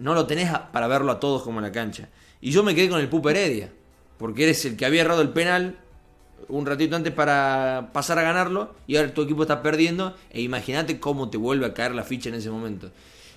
[0.00, 2.10] no lo tenés para verlo a todos como en la cancha.
[2.42, 3.72] Y yo me quedé con el Pupa Heredia
[4.18, 5.78] porque eres el que había errado el penal
[6.48, 10.98] un ratito antes para pasar a ganarlo y ahora tu equipo está perdiendo e imagínate
[10.98, 12.90] cómo te vuelve a caer la ficha en ese momento.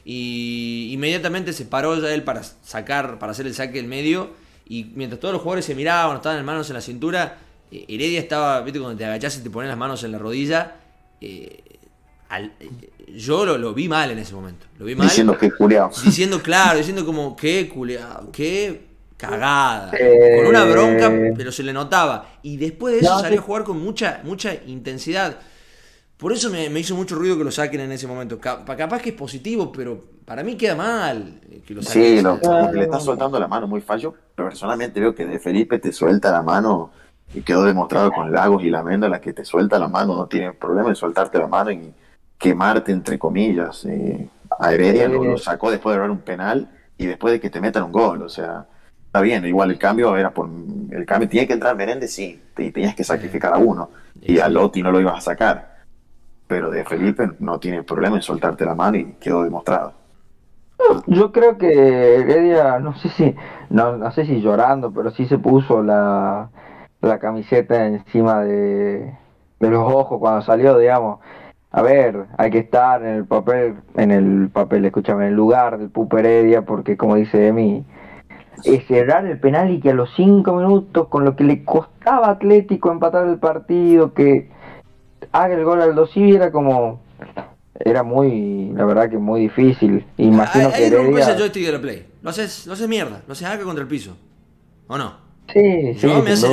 [0.06, 4.32] Y inmediatamente se paró ya él para sacar, para hacer el saque del medio
[4.68, 7.38] y mientras todos los jugadores se miraban, estaban en manos en la cintura,
[7.72, 10.76] Eh, Heredia estaba, viste, cuando te agachás y te pones las manos en la rodilla.
[11.22, 11.64] Eh,
[13.16, 14.66] yo lo, vi mal en ese momento.
[14.78, 15.08] Lo vi mal.
[15.08, 15.92] Diciendo que culeado.
[16.04, 18.91] Diciendo, claro, diciendo como que culeado, qué
[19.22, 19.92] cagada.
[19.92, 22.26] Con una bronca, pero se le notaba.
[22.42, 25.38] Y después de eso salió a jugar con mucha, mucha intensidad.
[26.18, 28.40] Por eso me, hizo mucho ruido que lo saquen en ese momento.
[28.40, 32.18] Capaz que es positivo, pero para mí queda mal que lo saquen.
[32.18, 34.14] Sí, le está soltando la mano muy fallo.
[34.36, 36.92] Pero personalmente veo que de Felipe te suelta la mano
[37.34, 40.54] y quedó demostrado con Lagos y la la que te suelta la mano, no tiene
[40.54, 41.94] problema en soltarte la mano y
[42.38, 43.86] quemarte, entre comillas.
[43.86, 44.28] Eh,
[44.60, 47.84] a Heredia lo, sacó después de dar un penal y después de que te metan
[47.84, 48.22] un gol.
[48.22, 48.66] O sea,
[49.12, 50.50] está bien, igual el cambio era por.
[50.92, 53.90] El cambio tenía que entrar Menéndez, sí, y tenías que sacrificar a uno.
[54.22, 55.72] Y a Lotti no lo ibas a sacar
[56.52, 59.94] pero de Felipe no tiene problema en soltarte la mano y quedó demostrado.
[61.08, 63.34] Yo creo que Heredia, no sé si,
[63.70, 66.50] no, no sé si llorando, pero sí se puso la,
[67.00, 69.18] la camiseta encima de,
[69.62, 71.22] de los ojos cuando salió, digamos.
[71.72, 75.78] A ver, hay que estar en el papel, en el papel, escúchame, en el lugar
[75.78, 77.86] del Pupo Heredia, porque como dice Emi,
[78.64, 82.28] es cerrar el penal y que a los cinco minutos, con lo que le costaba
[82.28, 84.50] a Atlético empatar el partido, que
[85.32, 87.02] haga el gol al 2 y era como
[87.84, 90.06] era muy, la verdad que muy difícil.
[90.18, 91.32] Imagino que Heredia...
[91.32, 92.06] el joystick de la Play.
[92.22, 94.16] Lo haces, lo haces mierda, lo haces acá contra el piso.
[94.88, 95.32] ¿O no?
[95.52, 96.48] Sí, sí, me hace,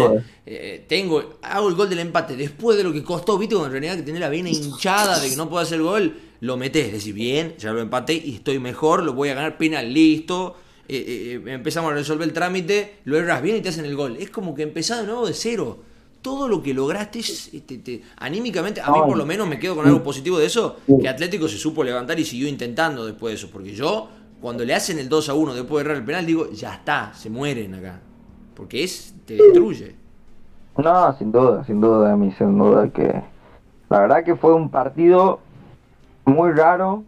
[0.45, 3.95] eh, tengo, hago el gol del empate después de lo que costó, viste, en realidad
[3.95, 7.15] que tenía la vena hinchada de que no puedo hacer el gol, lo metes, decís,
[7.15, 10.57] bien, ya lo empaté y estoy mejor, lo voy a ganar penal, listo.
[10.89, 14.17] Eh, eh, empezamos a resolver el trámite, lo erras bien y te hacen el gol.
[14.19, 15.79] Es como que empezás de nuevo de cero
[16.23, 20.03] todo lo que lograste este, anímicamente, a mí por lo menos me quedo con algo
[20.03, 23.73] positivo de eso, que Atlético se supo levantar y siguió intentando después de eso, porque
[23.73, 24.09] yo
[24.41, 27.13] cuando le hacen el 2 a 1 después de errar el penal digo, ya está,
[27.15, 28.01] se mueren acá,
[28.55, 29.95] porque es, te destruye.
[30.77, 33.23] No, sin duda, sin duda, a mí sin duda que
[33.89, 35.41] la verdad que fue un partido
[36.25, 37.05] muy raro,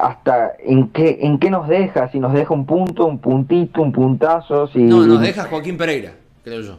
[0.00, 3.92] hasta en qué, en qué nos deja, si nos deja un punto, un puntito, un
[3.92, 4.82] puntazo, si...
[4.82, 6.12] No, nos deja Joaquín Pereira,
[6.44, 6.78] creo yo.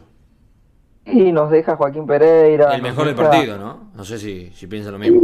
[1.06, 2.74] Y nos deja Joaquín Pereira.
[2.74, 3.90] El mejor del partido, ¿no?
[3.94, 5.20] No sé si, si piensa lo mismo.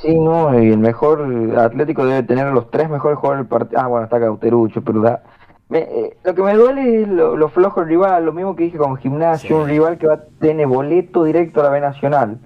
[0.00, 3.80] Sí, no, y el mejor Atlético debe tener los tres mejores jugadores del partido.
[3.80, 5.22] Ah, bueno, está Cauterucho, pero da...
[5.70, 8.96] Eh, lo que me duele es lo, flojo del rival, lo mismo que dije con
[8.96, 12.38] Gimnasio, un rival que va a tener boleto directo a la B Nacional.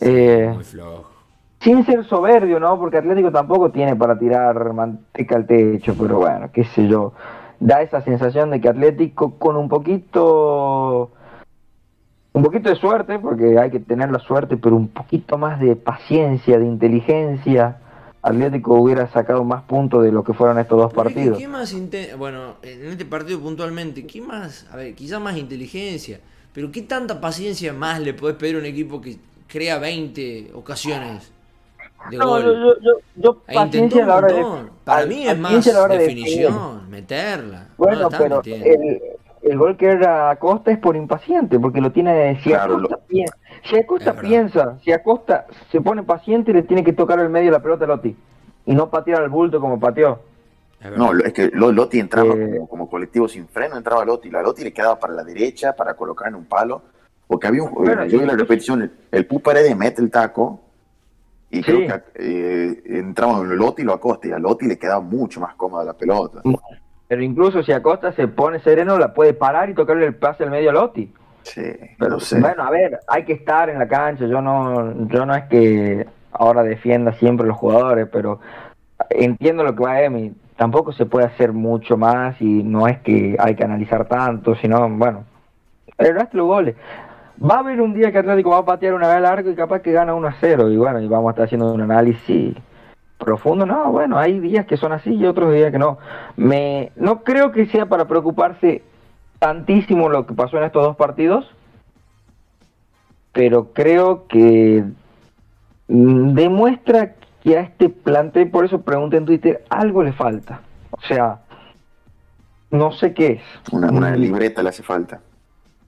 [0.00, 1.11] Eh, muy flojo.
[1.62, 2.76] Sin ser soberbio, ¿no?
[2.76, 7.12] Porque Atlético tampoco tiene para tirar manteca al techo, pero bueno, qué sé yo.
[7.60, 11.12] Da esa sensación de que Atlético con un poquito
[12.32, 15.76] un poquito de suerte, porque hay que tener la suerte, pero un poquito más de
[15.76, 17.78] paciencia, de inteligencia.
[18.22, 21.38] Atlético hubiera sacado más puntos de lo que fueron estos dos partidos.
[21.38, 21.74] ¿Qué más
[22.16, 26.20] bueno, en este partido puntualmente, qué más, a ver, quizás más inteligencia,
[26.52, 31.32] pero qué tanta paciencia más le podés pedir a un equipo que crea 20 ocasiones
[32.10, 32.42] de gol?
[32.42, 34.44] Yo, yo, yo, paciencia a la hora de,
[34.84, 37.68] Para mí es más definición, meterla.
[37.76, 39.00] Bueno, pero el,
[39.42, 42.40] el gol que era Acosta es por impaciente, porque lo tiene.
[42.42, 47.18] Si Acosta, piensa, si Acosta piensa, si Acosta se pone paciente, le tiene que tocar
[47.18, 48.16] el medio de la pelota a Lotti
[48.64, 50.20] y no patear al bulto como pateó.
[50.96, 54.30] No, es que Lotti entraba eh, como, colectivo sin freno, entraba Lotti.
[54.30, 56.82] La Lotti le quedaba para la derecha para colocar en un palo.
[57.26, 58.08] Porque había un.
[58.08, 60.60] yo vi la repetición, el, Pupa de mete el taco
[61.52, 65.38] y creo que eh, entraba Lotti y lo acosta y a Lotti le quedaba mucho
[65.38, 66.40] más cómoda la pelota.
[67.08, 70.50] Pero incluso si Acosta se pone sereno, la puede parar y tocarle el pase al
[70.50, 71.12] medio a Lotti.
[71.42, 71.60] Sí,
[71.98, 74.26] pero bueno, a ver, hay que estar en la cancha.
[74.26, 78.40] Yo no, yo no es que ahora defienda siempre a los jugadores, pero
[79.10, 80.32] entiendo lo que va a Emi.
[80.56, 84.88] Tampoco se puede hacer mucho más y no es que hay que analizar tanto, sino,
[84.88, 85.24] bueno,
[85.98, 86.76] el resto de los goles.
[87.40, 89.80] Va a haber un día que Atlético va a patear una vez larga y capaz
[89.80, 90.70] que gana 1 a 0.
[90.70, 92.54] Y bueno, y vamos a estar haciendo un análisis
[93.22, 95.98] profundo, no, bueno, hay días que son así y otros días que no.
[96.36, 98.82] Me, no creo que sea para preocuparse
[99.38, 101.48] tantísimo lo que pasó en estos dos partidos,
[103.32, 104.84] pero creo que
[105.88, 110.60] mm, demuestra que a este plantel, por eso pregunté en Twitter, algo le falta.
[110.90, 111.40] O sea,
[112.70, 113.42] no sé qué es.
[113.72, 115.20] Una, una libreta le hace falta.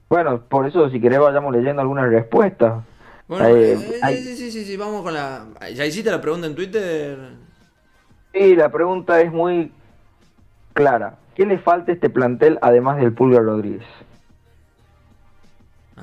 [0.09, 2.83] Bueno, por eso si querés vayamos leyendo algunas respuestas.
[3.27, 5.45] Bueno, eh, sí, sí, sí, sí, vamos con la...
[5.73, 7.17] ¿Ya hiciste la pregunta en Twitter?
[8.33, 9.71] Sí, la pregunta es muy
[10.73, 11.17] clara.
[11.33, 13.83] ¿Qué le falta a este plantel además del Pulgar Rodríguez?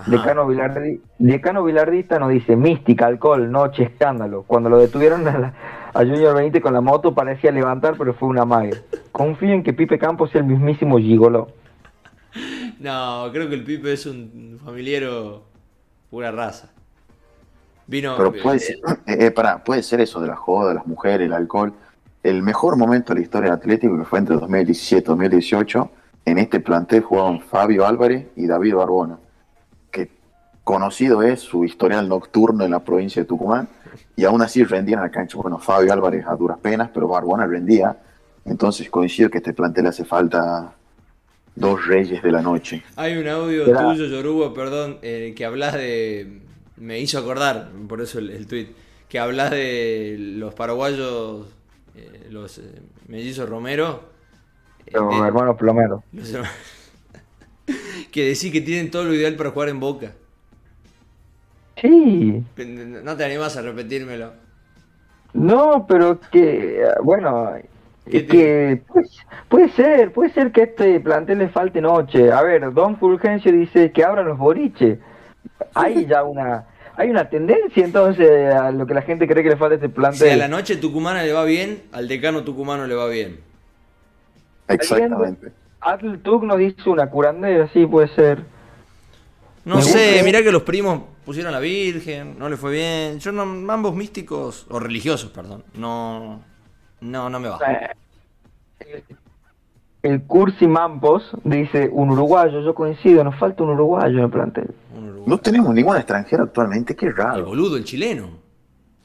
[0.07, 4.43] Decano, Vilardi, Decano Vilardista nos dice mística, alcohol, noche, escándalo.
[4.47, 5.53] Cuando lo detuvieron a,
[5.95, 8.79] Junior 20 con la moto parecía levantar, pero fue una magia.
[9.13, 11.49] Confío en que Pipe Campos sea el mismísimo Gigolo.
[12.83, 15.45] No, creo que el Pipe es un familiero
[16.11, 16.71] pura raza.
[17.87, 18.15] Vino.
[18.17, 21.73] Pero puede ser, eh, para, puede ser eso de la joda, las mujeres, el alcohol.
[22.23, 25.91] El mejor momento de la historia de Atlético, que fue entre 2017 y 2018,
[26.25, 29.19] en este plantel jugaban Fabio Álvarez y David Barbona,
[29.91, 30.11] que
[30.63, 33.69] conocido es su historial nocturno en la provincia de Tucumán,
[34.15, 35.37] y aún así rendían a la cancha.
[35.39, 37.97] Bueno, Fabio Álvarez a duras penas, pero Barbona rendía.
[38.45, 40.75] Entonces coincido que este plantel hace falta
[41.55, 42.83] dos reyes de la noche.
[42.97, 46.41] Hay un audio tuyo, Yoruba, perdón, eh, que hablas de.
[46.77, 48.69] Me hizo acordar, por eso el, el tweet,
[49.09, 51.47] que hablas de los paraguayos,
[51.95, 54.11] eh, los eh, mellizos Romero.
[54.91, 56.03] Los hermanos Plomero.
[58.11, 60.13] que decís que tienen todo lo ideal para jugar en boca.
[61.77, 62.43] Sí.
[62.57, 64.33] No te animas a repetírmelo.
[65.35, 67.53] No, pero que, bueno,
[68.05, 72.33] que pues, puede ser, puede ser que a este plantel le falte noche.
[72.33, 74.99] A ver, Don Fulgencio dice que abran los boliches.
[75.75, 79.57] Hay ya una hay una tendencia entonces a lo que la gente cree que le
[79.57, 80.29] falta a este plantel.
[80.29, 83.41] Si a la noche tucumana le va bien, al decano tucumano le va bien.
[84.69, 85.53] Exactamente.
[85.81, 88.45] Atl Tuc nos dice una curandera, sí puede ser.
[89.65, 93.19] No sé, mirá que los primos pusieron a la Virgen, no le fue bien.
[93.19, 96.41] Yo no, ambos místicos, o religiosos, perdón, no,
[97.03, 97.59] no, no me va.
[98.81, 99.05] Eh,
[100.03, 104.75] el Cursi Mampos dice un uruguayo, yo coincido, nos falta un uruguayo en el plantel.
[105.27, 107.39] No tenemos ningún extranjero actualmente, qué raro.
[107.39, 108.31] El boludo, el chileno.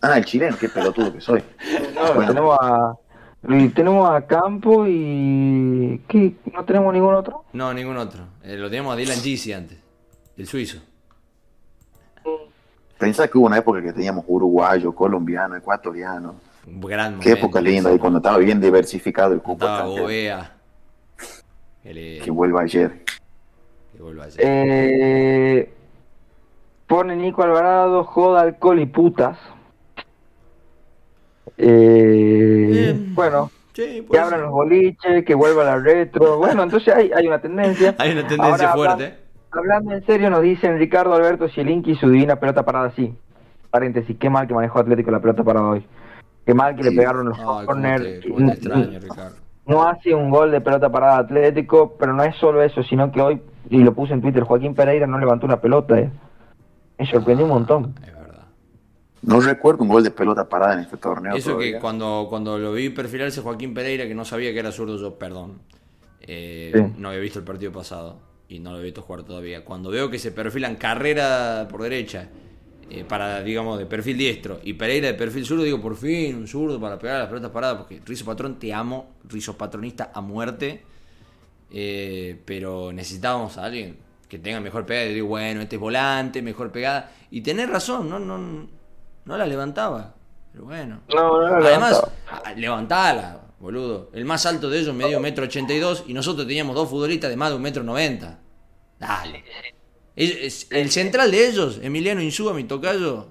[0.01, 1.43] Ah, el chileno, qué pelotudo que soy.
[2.27, 2.95] tenemos a
[3.75, 6.35] tenemos a Campo y ¿qué?
[6.53, 7.45] ¿No tenemos ningún otro?
[7.53, 8.23] No, ningún otro.
[8.43, 9.77] Eh, lo teníamos a Dylan Gisi antes,
[10.35, 10.79] el suizo.
[12.97, 16.35] Pensás que hubo una época que teníamos uruguayo, colombiano, ecuatoriano.
[16.69, 19.65] Gran Qué época linda, y cuando estaba bien diversificado el cupo.
[19.65, 20.51] Estaba
[21.81, 23.03] Que, vuelva ayer.
[23.95, 24.39] Que vuelva ayer.
[24.39, 25.73] Eh,
[26.85, 29.37] pone Nico Alvarado, joda, alcohol y putas.
[31.57, 36.37] Eh, bueno, que abran los boliches, que vuelva la retro.
[36.37, 37.95] Bueno, entonces hay, hay una tendencia.
[37.97, 39.15] Hay una tendencia fuerte.
[39.51, 43.15] Hablando, en serio, nos dicen Ricardo Alberto Cielinki y su divina pelota parada así.
[43.71, 45.85] Paréntesis, qué mal que manejó Atlético la pelota parada hoy.
[46.47, 48.25] Qué mal que le pegaron los corners.
[49.65, 53.19] No hace un gol de pelota parada Atlético, pero no es solo eso, sino que
[53.19, 55.99] hoy, y lo puse en Twitter, Joaquín Pereira no levantó una pelota.
[55.99, 56.09] Eh.
[56.97, 57.95] Me sorprendió un montón.
[58.01, 58.45] Es verdad.
[59.23, 61.35] No recuerdo un gol de pelota parada en este torneo.
[61.35, 64.97] Eso que cuando, cuando lo vi perfilarse Joaquín Pereira, que no sabía que era zurdo,
[64.97, 65.59] yo, perdón.
[66.21, 69.65] Eh, no había visto el partido pasado y no lo he visto jugar todavía.
[69.65, 72.29] Cuando veo que se perfilan carrera por derecha
[72.89, 76.47] eh, para, digamos, de perfil diestro y Pereira de perfil zurdo, digo, por fin, un
[76.47, 80.83] zurdo para pegar las pelotas paradas, porque Rizo Patrón te amo, Rizo Patronista a muerte,
[81.71, 83.97] eh, pero necesitábamos a alguien
[84.29, 85.07] que tenga mejor pegada.
[85.07, 87.11] Y digo, bueno, este es volante, mejor pegada.
[87.31, 88.67] Y tenés razón, no, no,
[89.25, 90.15] no la levantaba.
[90.51, 91.01] Pero bueno.
[91.13, 92.01] No, no Además,
[92.55, 94.09] levantala, boludo.
[94.13, 97.29] El más alto de ellos medio metro ochenta y dos y nosotros teníamos dos futbolistas
[97.29, 98.39] de más de un metro noventa.
[98.99, 99.43] Dale.
[100.17, 103.27] El, central de ellos, Emiliano Insúa, mi tocayo,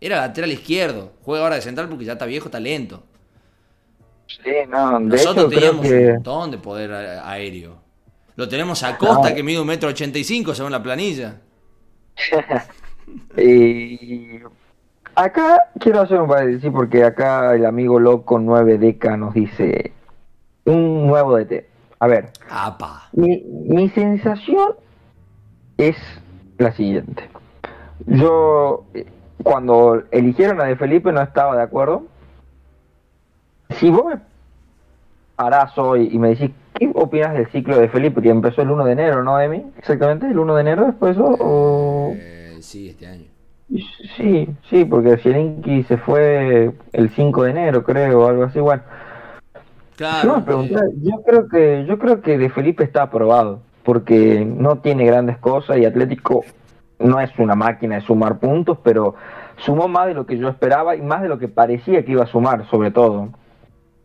[0.00, 1.10] era lateral izquierdo.
[1.22, 3.02] Juega ahora de central porque ya está viejo, está lento.
[4.28, 7.80] Sí, no, Nosotros teníamos un montón de poder aéreo.
[8.36, 11.40] Lo tenemos a Costa, que mide un metro ochenta y cinco según la planilla.
[13.36, 14.38] y
[15.16, 19.92] acá quiero hacer un paréntesis porque acá el amigo loco 9DK nos dice
[20.64, 21.66] un nuevo DT.
[21.98, 22.30] A ver.
[23.14, 24.74] Mi, mi sensación
[25.78, 25.96] es
[26.58, 27.28] la siguiente.
[28.06, 28.84] Yo,
[29.42, 32.02] cuando eligieron a De Felipe, no estaba de acuerdo.
[33.70, 34.20] Si vos me
[35.36, 38.20] parás hoy y me decís, ¿qué opinas del ciclo de Felipe?
[38.20, 39.64] Que empezó el 1 de enero, ¿no, Emi?
[39.78, 42.12] Exactamente, el 1 de enero después o...
[42.14, 43.24] Eh, sí, este año.
[44.16, 48.82] Sí, sí, porque Zielinski se fue el 5 de enero, creo, o algo así, bueno.
[49.96, 50.44] Claro.
[50.46, 50.76] Eh.
[51.02, 55.78] yo creo que yo creo que De Felipe está aprobado porque no tiene grandes cosas
[55.78, 56.44] y Atlético
[56.98, 59.14] no es una máquina de sumar puntos, pero
[59.64, 62.24] sumó más de lo que yo esperaba y más de lo que parecía que iba
[62.24, 63.32] a sumar, sobre todo.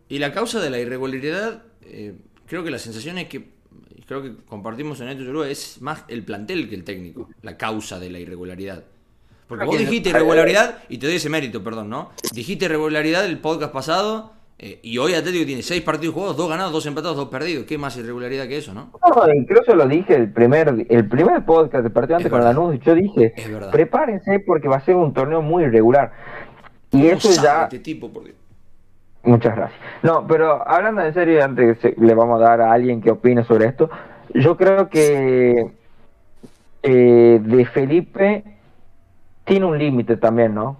[0.07, 2.15] Y la causa de la irregularidad, eh,
[2.45, 3.49] creo que la sensación es que,
[4.07, 8.09] creo que compartimos en esto, es más el plantel que el técnico, la causa de
[8.09, 8.85] la irregularidad.
[9.49, 12.11] Porque vos dijiste irregularidad, y te doy ese mérito, perdón, ¿no?
[12.33, 14.31] Dijiste irregularidad el podcast pasado
[14.65, 17.65] eh, y hoy Atlético tiene seis partidos jugados, dos ganados, dos empatados, dos perdidos.
[17.65, 18.91] ¿Qué más irregularidad que eso, no?
[19.13, 22.79] No, incluso lo dije el primer, el primer podcast del partido antes con Lanús.
[22.79, 23.33] Yo dije,
[23.73, 26.13] prepárense porque va a ser un torneo muy irregular.
[26.91, 27.63] Y eso ya.
[27.63, 28.09] Este tipo,
[29.23, 29.81] Muchas gracias.
[30.01, 33.65] No, pero hablando en serio, antes le vamos a dar a alguien que opine sobre
[33.65, 33.89] esto.
[34.33, 35.71] yo creo que
[36.83, 38.45] eh, de Felipe
[39.43, 40.77] tiene un límite también, ¿no?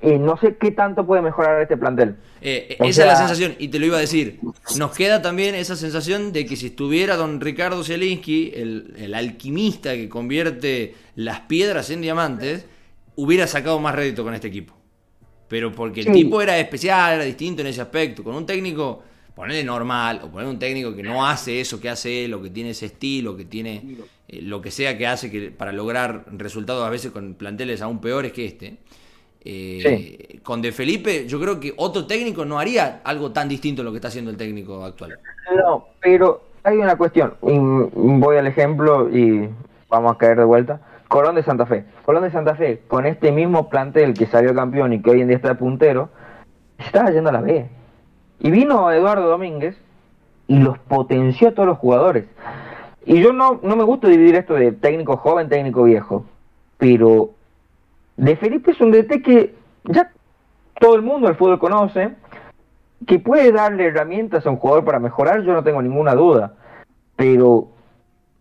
[0.00, 2.16] Y no sé qué tanto puede mejorar este plantel.
[2.40, 4.38] Eh, esa es la sensación, y te lo iba a decir.
[4.76, 10.08] Nos queda también esa sensación de que si estuviera don Ricardo Zielinski, el, alquimista que
[10.08, 12.64] convierte las piedras en diamantes,
[13.16, 14.74] hubiera sacado más rédito con este equipo.
[15.48, 18.22] Pero porque el tipo era especial, era distinto en ese aspecto.
[18.22, 19.02] Con un técnico,
[19.34, 22.50] ponerle normal, o poner un técnico que no hace eso que hace él, o que
[22.50, 23.96] tiene ese estilo, que tiene
[24.28, 28.00] eh, lo que sea que hace que para lograr resultados a veces con planteles aún
[28.00, 28.76] peores que este.
[29.44, 33.84] Eh, con De Felipe, yo creo que otro técnico no haría algo tan distinto a
[33.84, 35.18] lo que está haciendo el técnico actual.
[35.56, 37.34] No, pero hay una cuestión.
[37.40, 39.48] Voy al ejemplo y
[39.88, 40.80] vamos a caer de vuelta.
[41.08, 41.84] Colón de Santa Fe.
[42.04, 45.28] Colón de Santa Fe, con este mismo plantel que salió campeón y que hoy en
[45.28, 46.10] día está de puntero,
[46.78, 47.66] estaba yendo a la B.
[48.40, 49.76] Y vino Eduardo Domínguez
[50.46, 52.26] y los potenció a todos los jugadores.
[53.06, 56.26] Y yo no, no me gusta dividir esto de técnico joven, técnico viejo,
[56.76, 57.30] pero
[58.18, 59.54] de Felipe es un DT que
[59.84, 60.10] ya
[60.80, 62.10] todo el mundo del fútbol conoce,
[63.06, 66.54] que puede darle herramientas a un jugador para mejorar, yo no tengo ninguna duda.
[67.14, 67.68] Pero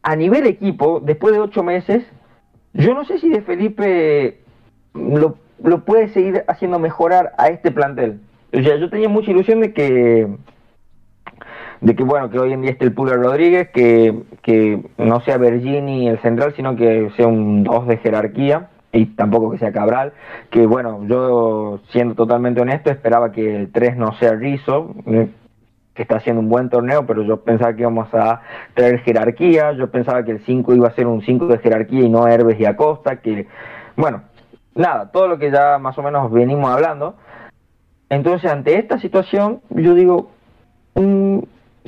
[0.01, 2.03] a nivel equipo, después de ocho meses,
[2.73, 4.41] yo no sé si de Felipe
[4.95, 8.19] lo, lo puede seguir haciendo mejorar a este plantel.
[8.53, 10.27] O sea, yo tenía mucha ilusión de que
[11.81, 15.37] de que bueno que hoy en día esté el Pulgar Rodríguez, que, que no sea
[15.37, 20.13] Bergini el central, sino que sea un 2 de jerarquía y tampoco que sea Cabral,
[20.49, 25.29] que bueno, yo siendo totalmente honesto esperaba que el 3 no sea Rizzo, eh,
[25.93, 28.41] que está haciendo un buen torneo, pero yo pensaba que íbamos a
[28.73, 32.09] traer jerarquía, yo pensaba que el 5 iba a ser un 5 de jerarquía y
[32.09, 33.47] no Herbes y Acosta, que
[33.95, 34.21] bueno,
[34.75, 37.15] nada, todo lo que ya más o menos venimos hablando.
[38.09, 40.29] Entonces, ante esta situación, yo digo,
[40.95, 41.39] mm,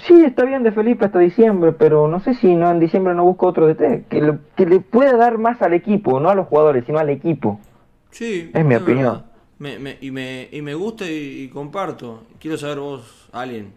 [0.06, 3.24] Sí, está bien de Felipe hasta diciembre, pero no sé si no en diciembre no
[3.24, 6.86] busco otro DT que, que le pueda dar más al equipo, no a los jugadores,
[6.86, 7.60] sino al equipo.
[8.12, 9.24] Sí, es mi opinión.
[9.58, 12.24] Me, me, y, me, y me gusta y, comparto.
[12.40, 13.74] Quiero saber vos, alguien.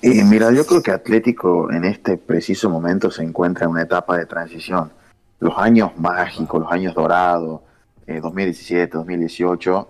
[0.00, 4.16] Y mira, yo creo que Atlético en este preciso momento se encuentra en una etapa
[4.16, 4.92] de transición.
[5.40, 7.62] Los años mágicos, los años dorados,
[8.06, 9.88] 2017, eh, 2018,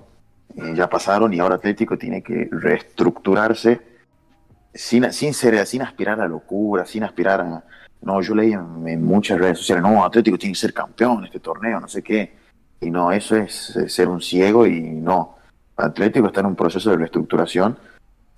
[0.57, 3.81] eh, ya pasaron y ahora Atlético tiene que reestructurarse
[4.77, 7.65] sin, sin, ser, sin aspirar a locura, sin aspirar a...
[8.03, 11.41] No, yo leí en, muchas redes sociales, no, Atlético tiene que ser campeón en este
[11.41, 12.37] torneo, no sé qué.
[12.81, 15.37] Y no, eso es, ser un ciego y no.
[15.77, 17.77] Atlético está en un proceso de reestructuración.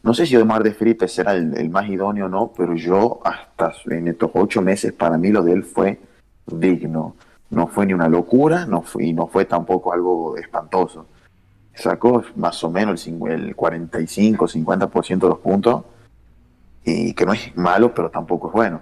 [0.02, 3.72] No sé si Omar de Felipe será el, más idóneo o no, pero yo hasta
[3.90, 6.00] en estos ocho meses para mí lo de él fue
[6.46, 7.16] digno.
[7.50, 11.06] No fue ni una locura no fue, y no fue tampoco algo espantoso.
[11.74, 15.84] Sacó más o menos el, el 45, 50% de los puntos
[16.88, 18.80] y que no es malo, pero tampoco es bueno.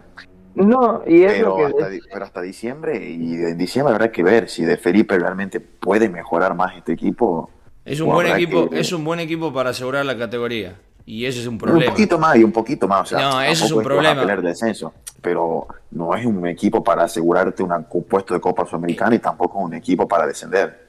[0.55, 4.65] No, y es pero, hasta, pero hasta diciembre, y en diciembre habrá que ver si
[4.65, 7.51] de Felipe realmente puede mejorar más este equipo.
[7.85, 10.77] Es un buen equipo, es un buen equipo para asegurar la categoría.
[11.05, 11.85] Y ese es un problema.
[11.85, 13.03] Un poquito más y un poquito más.
[13.03, 14.23] O sea, no, eso es un problema.
[14.23, 19.19] Pelear descenso, pero no es un equipo para asegurarte un puesto de Copa Sudamericana y
[19.19, 20.87] tampoco un equipo para descender.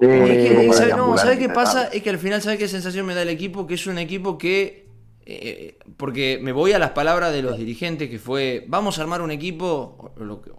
[0.00, 1.86] Eh, no, ¿sabes qué pasa?
[1.86, 3.66] Es que al final, ¿sabes qué sensación me da el equipo?
[3.66, 4.88] Que es un equipo que
[5.24, 9.22] eh, porque me voy a las palabras de los dirigentes que fue, vamos a armar
[9.22, 10.12] un equipo,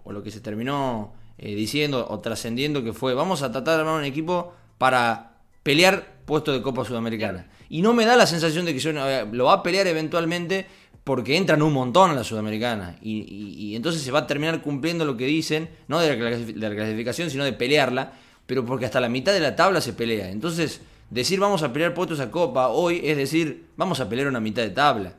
[0.04, 3.80] o lo, que se terminó eh, diciendo o trascendiendo que fue, vamos a tratar de
[3.80, 7.48] armar un equipo para pelear puesto de Copa Sudamericana.
[7.68, 10.66] Y no me da la sensación de que eh, lo va a pelear eventualmente
[11.02, 12.96] porque entran un montón a la Sudamericana.
[13.02, 16.16] Y, entonces se va a terminar cumpliendo lo que dicen, no de
[16.56, 18.12] la clasificación, sino de pelearla,
[18.46, 20.30] pero porque hasta la mitad de la tabla se pelea.
[20.30, 20.80] Entonces
[21.10, 24.62] Decir vamos a pelear puestos a copa hoy es decir vamos a pelear una mitad
[24.62, 25.12] de tabla.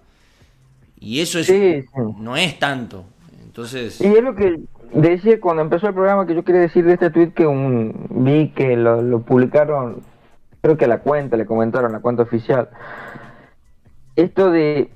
[1.00, 1.52] Y eso es,
[2.18, 3.06] no es tanto.
[3.44, 4.02] Entonces...
[4.02, 4.60] Y es lo que
[4.94, 8.50] decía cuando empezó el programa que yo quería decir de este tweet que un, vi
[8.50, 10.02] que lo, publicaron,
[10.62, 12.70] creo que a la cuenta, le comentaron la cuenta oficial.
[14.16, 14.90] Esto de,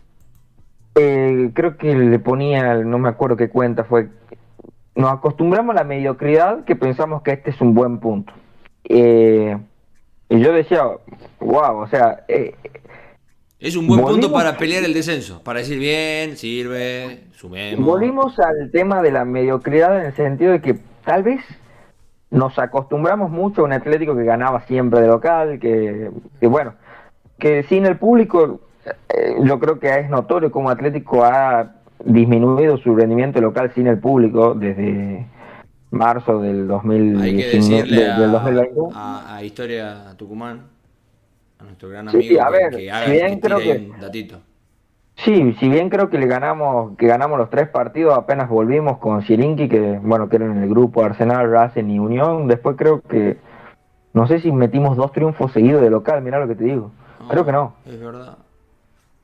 [0.95, 4.09] eh, creo que le ponía, no me acuerdo qué cuenta fue,
[4.95, 8.33] nos acostumbramos a la mediocridad que pensamos que este es un buen punto.
[8.85, 9.57] Eh,
[10.29, 10.83] y yo decía,
[11.39, 12.23] wow, o sea...
[12.27, 12.55] Eh,
[13.59, 17.85] es un buen punto para pelear el descenso, para decir bien, sirve, sumemos.
[17.85, 21.41] Volvimos al tema de la mediocridad en el sentido de que tal vez
[22.31, 26.09] nos acostumbramos mucho a un Atlético que ganaba siempre de local, que,
[26.41, 26.75] bueno,
[27.37, 31.75] que sin el público, eh, yo creo que es notorio como Atlético ha
[32.05, 35.25] disminuido su rendimiento local sin el público desde
[35.91, 37.23] marzo del 2019.
[37.23, 40.67] Hay que decirle a, a, Historia Tucumán,
[41.59, 44.39] a nuestro gran amigo, a ver, que, haga, bien creo que, un datito.
[45.15, 49.21] Sí, si bien creo que le ganamos, que ganamos los tres partidos, apenas volvimos con
[49.21, 53.37] Sirinki, que bueno, que eran en el grupo Arsenal, Racing y Unión, después creo que
[54.13, 56.91] no sé si metimos dos triunfos seguidos de local, mira lo que te digo.
[57.29, 57.73] creo que no.
[57.85, 58.37] Es verdad.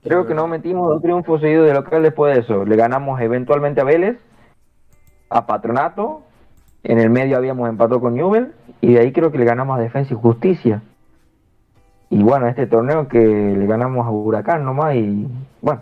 [0.03, 2.65] creo que no metimos dos triunfos seguidos de local después de eso.
[2.65, 4.19] Le ganamos eventualmente a Vélez,
[5.29, 6.24] a Patronato,
[6.85, 9.81] en el medio habíamos empatado con Newell y de ahí creo que le ganamos a
[9.81, 10.81] Defensa y Justicia.
[12.11, 15.27] Y bueno, este torneo que le ganamos a Huracán nomás y
[15.61, 15.81] bueno,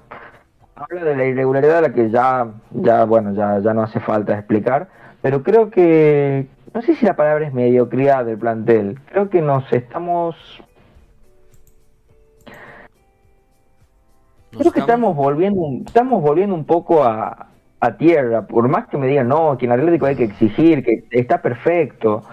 [0.76, 4.38] habla de la irregularidad de la que ya, ya bueno, ya, ya no hace falta
[4.38, 4.88] explicar,
[5.22, 9.72] pero creo que, no sé si la palabra es mediocridad del plantel, creo que nos
[9.74, 10.36] estamos...
[14.58, 17.48] creo que estamos volviendo, estamos volviendo un poco a,
[17.86, 21.06] a tierra, por más que me digan, no, que en Atlético hay que exigir, que
[21.12, 22.24] está perfecto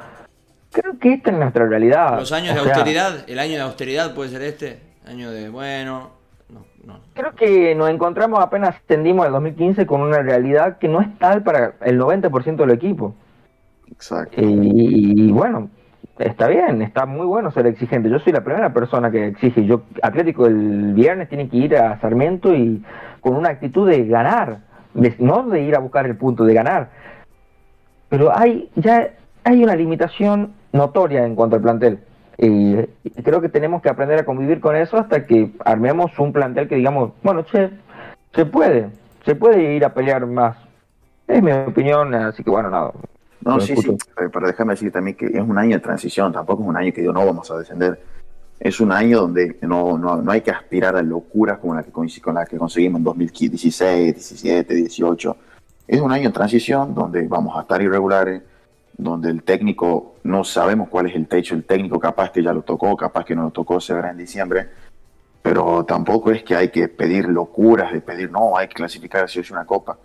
[0.72, 2.18] Creo que esta es nuestra realidad.
[2.18, 6.10] Los años de austeridad, el año de austeridad puede ser este, año de, bueno,
[6.84, 11.18] no, Creo que nos encontramos apenas tendimos el 2015 con una realidad que no es
[11.18, 13.14] tal para el 90% del equipo.
[13.90, 14.40] Exacto.
[14.40, 15.68] Y, bueno,
[16.18, 18.08] está bien, está muy bueno ser exigente.
[18.08, 19.66] Yo soy la primera persona que exige.
[19.66, 22.82] Yo Atlético el viernes tiene que ir a Sarmiento y
[23.20, 24.60] con una actitud de ganar,
[24.94, 26.90] no de ir a buscar el punto, de ganar.
[28.08, 29.10] Pero hay ya
[29.44, 32.00] hay una limitación notoria en cuanto al plantel.
[32.38, 32.76] Y
[33.22, 36.76] creo que tenemos que aprender a convivir con eso hasta que armemos un plantel que
[36.76, 37.70] digamos, bueno, che,
[38.34, 38.90] se puede,
[39.24, 40.56] se puede ir a pelear más.
[41.28, 42.92] Es mi opinión, así que bueno, nada.
[43.42, 46.62] No, sí, sí, eh, pero déjame decir también que es un año de transición, tampoco
[46.62, 48.00] es un año que digo, no vamos a descender.
[48.60, 51.90] Es un año donde no, no, no hay que aspirar a locuras como la que,
[51.90, 55.36] con la que conseguimos en 2016, 17, 18.
[55.88, 58.42] Es un año de transición donde vamos a estar irregulares,
[58.98, 62.60] donde el técnico no sabemos cuál es el techo, el técnico capaz que ya lo
[62.62, 64.68] tocó, capaz que no lo tocó, se verá en diciembre,
[65.42, 69.40] pero tampoco es que hay que pedir locuras de pedir, no, hay que clasificar si
[69.40, 69.96] es una copa.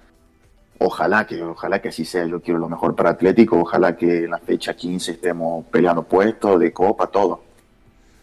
[0.80, 4.32] Ojalá que, ojalá que así sea, yo quiero lo mejor para Atlético, ojalá que en
[4.32, 7.45] la fecha 15 estemos peleando puestos de copa, todo.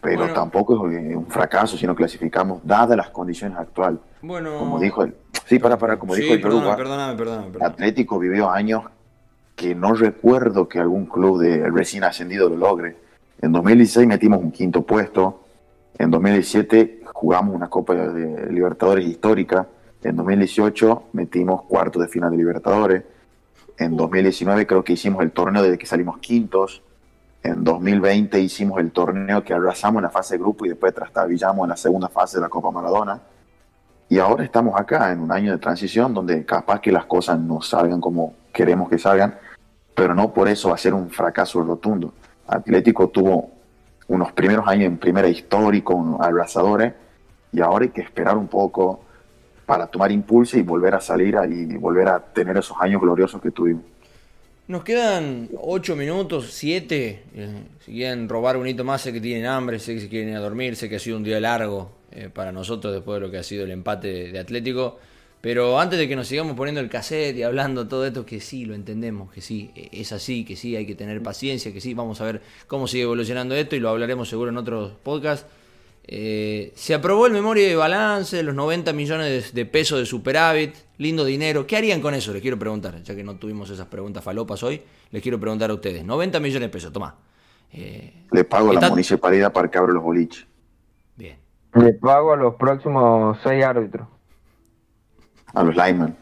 [0.02, 4.00] Pero tampoco es un fracaso si no clasificamos, dadas las condiciones actuales.
[4.20, 5.14] Bueno, como dijo el,
[5.46, 8.82] sí, para, para, como dijo el perdóname, perdóname, Atlético vivió años
[9.54, 12.96] que no recuerdo que algún club de recién ascendido lo logre.
[13.40, 15.44] En 2016 metimos un quinto puesto,
[15.98, 19.68] en 2017 jugamos una Copa de Libertadores histórica,
[20.02, 23.04] en 2018 metimos cuarto de final de Libertadores,
[23.78, 26.82] en 2019 creo que hicimos el torneo desde que salimos quintos,
[27.42, 31.64] en 2020 hicimos el torneo que arrasamos en la fase de grupo y después trastabillamos
[31.64, 33.20] en la segunda fase de la Copa Maradona.
[34.08, 37.60] Y ahora estamos acá en un año de transición donde capaz que las cosas no
[37.60, 39.38] salgan como queremos que salgan,
[39.94, 42.12] pero no por eso va a ser un fracaso rotundo.
[42.46, 43.50] Atlético tuvo
[44.08, 46.92] unos primeros años en primera histórico, unos abrazadores,
[47.50, 49.00] y ahora hay que esperar un poco
[49.66, 53.50] para tomar impulso y volver a salir y volver a tener esos años gloriosos que
[53.50, 53.84] tuvimos.
[54.68, 57.24] Nos quedan ocho minutos, siete.
[57.34, 60.28] Eh, si quieren robar un hito más, sé que tienen hambre, sé que se quieren
[60.28, 63.26] ir a dormir, sé que ha sido un día largo eh, para nosotros después de
[63.26, 65.00] lo que ha sido el empate de Atlético.
[65.40, 68.64] Pero antes de que nos sigamos poniendo el cassette y hablando todo esto, que sí,
[68.64, 71.92] lo entendemos, que sí, e-, es así, que sí, hay que tener paciencia, que sí,
[71.94, 75.44] vamos a ver cómo sigue evolucionando esto y lo hablaremos seguro en otros podcasts.
[76.04, 81.24] Eh, se aprobó el memoria de balance, los 90 millones de pesos de superávit, lindo
[81.24, 81.66] dinero.
[81.66, 82.32] ¿Qué harían con eso?
[82.32, 85.74] Les quiero preguntar, ya que no tuvimos esas preguntas falopas hoy, les quiero preguntar a
[85.74, 86.04] ustedes.
[86.04, 87.14] 90 millones de pesos, toma.
[87.72, 90.46] Eh, Le pago a la municipalidad para que abra los boliches.
[91.16, 91.38] Bien.
[91.74, 94.08] Le pago a los próximos seis árbitros
[95.54, 96.16] a los Lyman.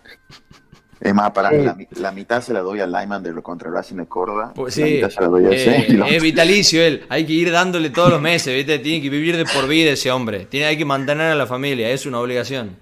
[1.00, 4.52] Es más, para la, mitad se la doy al Lyman de contra Racing de Córdoba.
[4.54, 7.06] Pues sí, eh, es vitalicio él.
[7.08, 8.78] Hay que ir dándole todos los meses, ¿viste?
[8.80, 10.44] Tiene que vivir de por vida ese hombre.
[10.44, 12.76] Tiene, hay que mantener a la familia, es una obligación.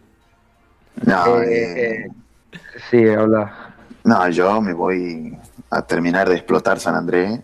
[1.05, 2.09] No, eh, eh,
[2.91, 3.77] sí, hola.
[4.03, 5.39] No, yo me voy
[5.71, 7.39] a terminar de explotar San Andrés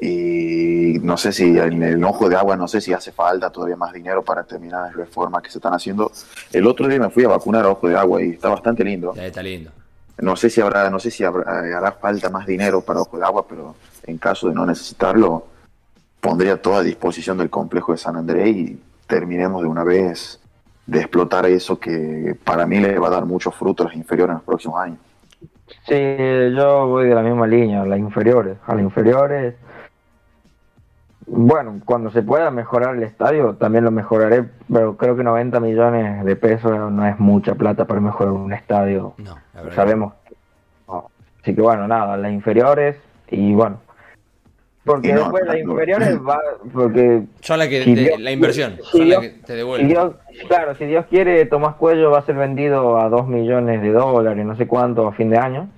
[0.00, 3.76] y no sé si en el ojo de agua, no sé si hace falta todavía
[3.76, 6.10] más dinero para terminar las reformas que se están haciendo.
[6.52, 9.12] El otro día me fui a vacunar a ojo de agua y está bastante lindo.
[9.14, 9.70] Ya está lindo.
[10.18, 13.46] No sé si habrá, no sé si hará falta más dinero para ojo de agua,
[13.46, 13.74] pero
[14.06, 15.46] en caso de no necesitarlo,
[16.20, 20.40] pondría todo a disposición del complejo de San Andrés y terminemos de una vez
[20.86, 24.30] de explotar eso que para mí le va a dar mucho fruto a las inferiores
[24.30, 24.98] en los próximos años.
[25.86, 25.94] Sí,
[26.56, 29.54] yo voy de la misma línea, a las inferiores, a las inferiores
[31.32, 36.24] bueno, cuando se pueda mejorar el estadio, también lo mejoraré, pero creo que 90 millones
[36.24, 39.14] de pesos no es mucha plata para mejorar un estadio.
[39.18, 39.36] No,
[39.72, 40.14] Sabemos.
[41.40, 42.96] Así que bueno, nada, las inferiores
[43.30, 43.80] y bueno,
[44.84, 46.38] Porque después las inferiores va.
[46.72, 49.96] Porque son la, que la inversión, son la que te devuelve.
[50.48, 54.44] claro, si Dios quiere, Tomás Cuello va a ser vendido a 2 millones de dólares,
[54.44, 55.68] no sé cuánto, a fin de año.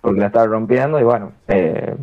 [0.00, 1.32] Porque la está rompiendo y bueno.
[1.48, 1.96] Eh,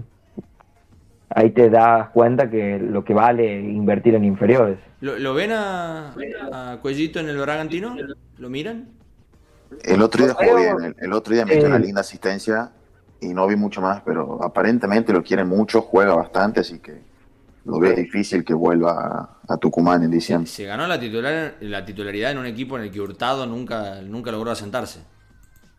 [1.35, 4.79] ahí te das cuenta que lo que vale invertir en inferiores.
[5.01, 6.15] ¿Lo, ven a,
[6.51, 7.95] a, Cuellito en el Bragantino?
[8.37, 8.89] ¿Lo miran?
[9.83, 12.71] El otro día jugó bien, el, otro día metió una linda asistencia
[13.19, 17.01] y no vi mucho más, pero aparentemente lo quiere mucho, juega bastante, así que
[17.65, 20.49] lo veo difícil que vuelva a, Tucumán en diciembre.
[20.49, 24.31] Se ganó la, titular, la titularidad en un equipo en el que Hurtado nunca, nunca
[24.31, 25.01] logró asentarse.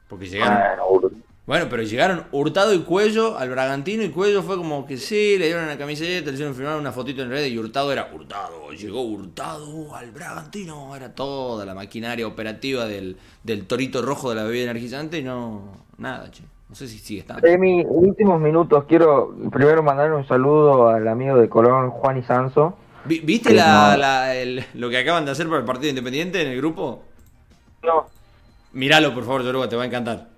[0.09, 1.16] Porque llegaron, bueno,
[1.47, 5.65] pero llegaron Hurtado y Cuello al Bragantino y Cuello fue como que sí, le dieron
[5.65, 8.73] una camiseta, le hicieron firmar una fotito en red y Hurtado era Hurtado.
[8.73, 13.17] Llegó Hurtado al Bragantino, era toda la maquinaria operativa del,
[13.67, 16.43] Torito Rojo de la bebida energizante y no, nada, che.
[16.69, 17.47] No sé si sigue estando.
[17.47, 22.23] En mis últimos minutos quiero primero mandar un saludo al amigo de Colón, Juan y
[22.25, 22.77] Sanso.
[23.05, 24.35] ¿Viste la,
[24.75, 27.05] lo que acaban de hacer para el Partido Independiente en el grupo?
[27.85, 28.07] No.
[28.73, 30.36] Míralo, por favor, Yoruba, te va a encantar.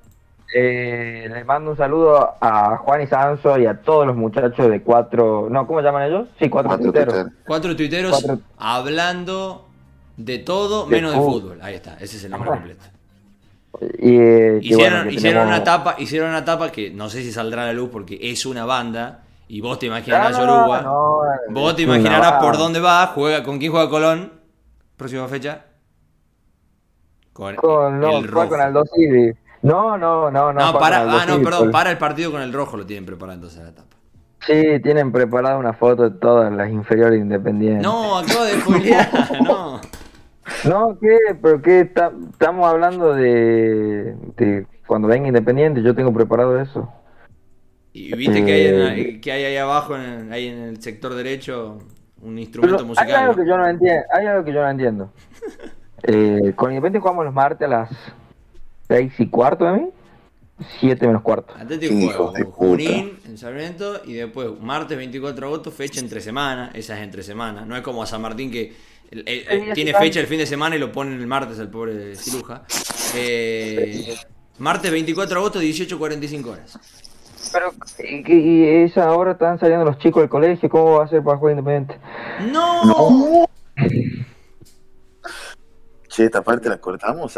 [0.55, 4.81] Eh, les mando un saludo a Juan y Sanso y a todos los muchachos de
[4.83, 5.49] cuatro.
[5.51, 6.29] No, ¿cómo llaman ellos?
[6.39, 7.27] Sí, cuatro, tuiteros.
[7.47, 8.25] Cuatro tuiteros
[8.57, 9.69] hablando
[10.17, 11.59] de todo menos de fútbol.
[11.63, 12.85] Ahí está, ese es el nombre completo.
[13.81, 17.91] Eh, hicieron, una tapa, hicieron una tapa que no sé si saldrá a la luz
[17.93, 19.25] porque es una banda.
[19.51, 20.39] Y vos te imaginarás,
[21.49, 24.33] vos te imaginarás por dónde va, juega, con quién juega Colón,
[24.97, 25.65] próxima fecha.
[27.33, 28.49] Con, el rojo.
[28.49, 28.85] con Aldo
[29.69, 30.73] no, no, no, no.
[30.73, 33.63] No, para, ah, no, perdón, para el partido con el rojo lo tienen preparado entonces
[33.63, 33.97] la etapa.
[34.47, 37.83] Sí, tienen preparada una foto de todas las inferiores independientes.
[37.83, 39.09] No, acabo de spoilear,
[39.43, 39.81] no.
[40.65, 41.19] No, ¿qué?
[41.41, 41.81] ¿Pero qué?
[41.81, 46.91] estamos hablando de, de, cuando venga Independiente, yo tengo preparado eso.
[47.93, 51.79] ¿Y viste que, hay eh, que hay ahí abajo, en, ahí en el sector derecho,
[52.23, 53.09] un instrumento musical?
[53.09, 55.13] Hay algo, que yo no entiendo, hay algo que yo no entiendo.
[56.05, 57.91] eh, con Independiente jugamos los martes a las
[58.89, 59.89] 6 y cuarto de mí.
[60.81, 61.55] 7 menos cuarto.
[61.57, 66.73] Atlético Junín en Sarmiento y después martes 24 de agosto, fecha entre semana.
[66.75, 67.65] Esa es entre semana.
[67.65, 68.75] No es como a San Martín que
[69.75, 72.65] tiene fecha el fin de semana y lo ponen el martes el pobre ciruja.
[73.15, 74.17] Eh,
[74.59, 76.79] martes 24 de agosto, 18.45 horas.
[77.53, 77.73] Pero,
[78.27, 80.69] ¿y, esa hora están saliendo los chicos del colegio?
[80.69, 81.99] ¿Cómo va a ser para jugar independiente?
[82.53, 82.85] ¡No!
[82.85, 83.49] no
[86.25, 87.37] esta parte la cortamos,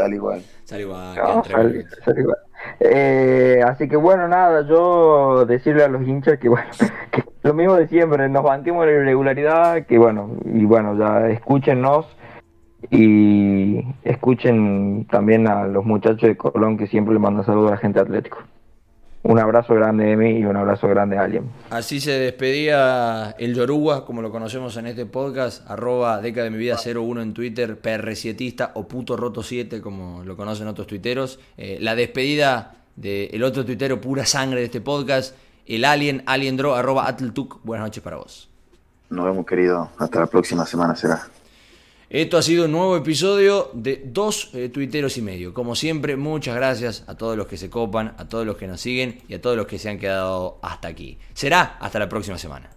[0.71, 1.45] sale igual.
[2.05, 2.39] Sale igual.
[2.79, 6.69] Eh, así que bueno, nada, yo decirle a los hinchas que bueno,
[7.11, 12.07] que lo mismo de siempre, nos mantenemos la irregularidad, que bueno, y bueno, ya escúchenos
[12.91, 17.81] y escuchen también a los muchachos de Colón que siempre le mandan saludos a la
[17.81, 18.39] gente atlético.
[19.23, 21.51] Un abrazo grande, Emi, y un abrazo grande, Alien.
[21.69, 26.57] Así se despedía el Yoruba, como lo conocemos en este podcast, arroba Deca de mi
[26.57, 31.39] vida 01 en Twitter, PR7 o puto roto 7, como lo conocen otros tuiteros.
[31.59, 37.07] Eh, la despedida del otro tuitero pura sangre de este podcast, el Alien, Aliendro, arroba
[37.07, 37.61] Atltuk.
[37.63, 38.49] Buenas noches para vos.
[39.11, 39.91] Nos vemos, querido.
[39.99, 41.29] Hasta la próxima semana será.
[42.11, 45.55] Esto ha sido un nuevo episodio de dos eh, tuiteros y medio.
[45.55, 48.81] Como siempre, muchas gracias a todos los que se copan, a todos los que nos
[48.81, 51.19] siguen y a todos los que se han quedado hasta aquí.
[51.35, 52.71] Será hasta la próxima semana.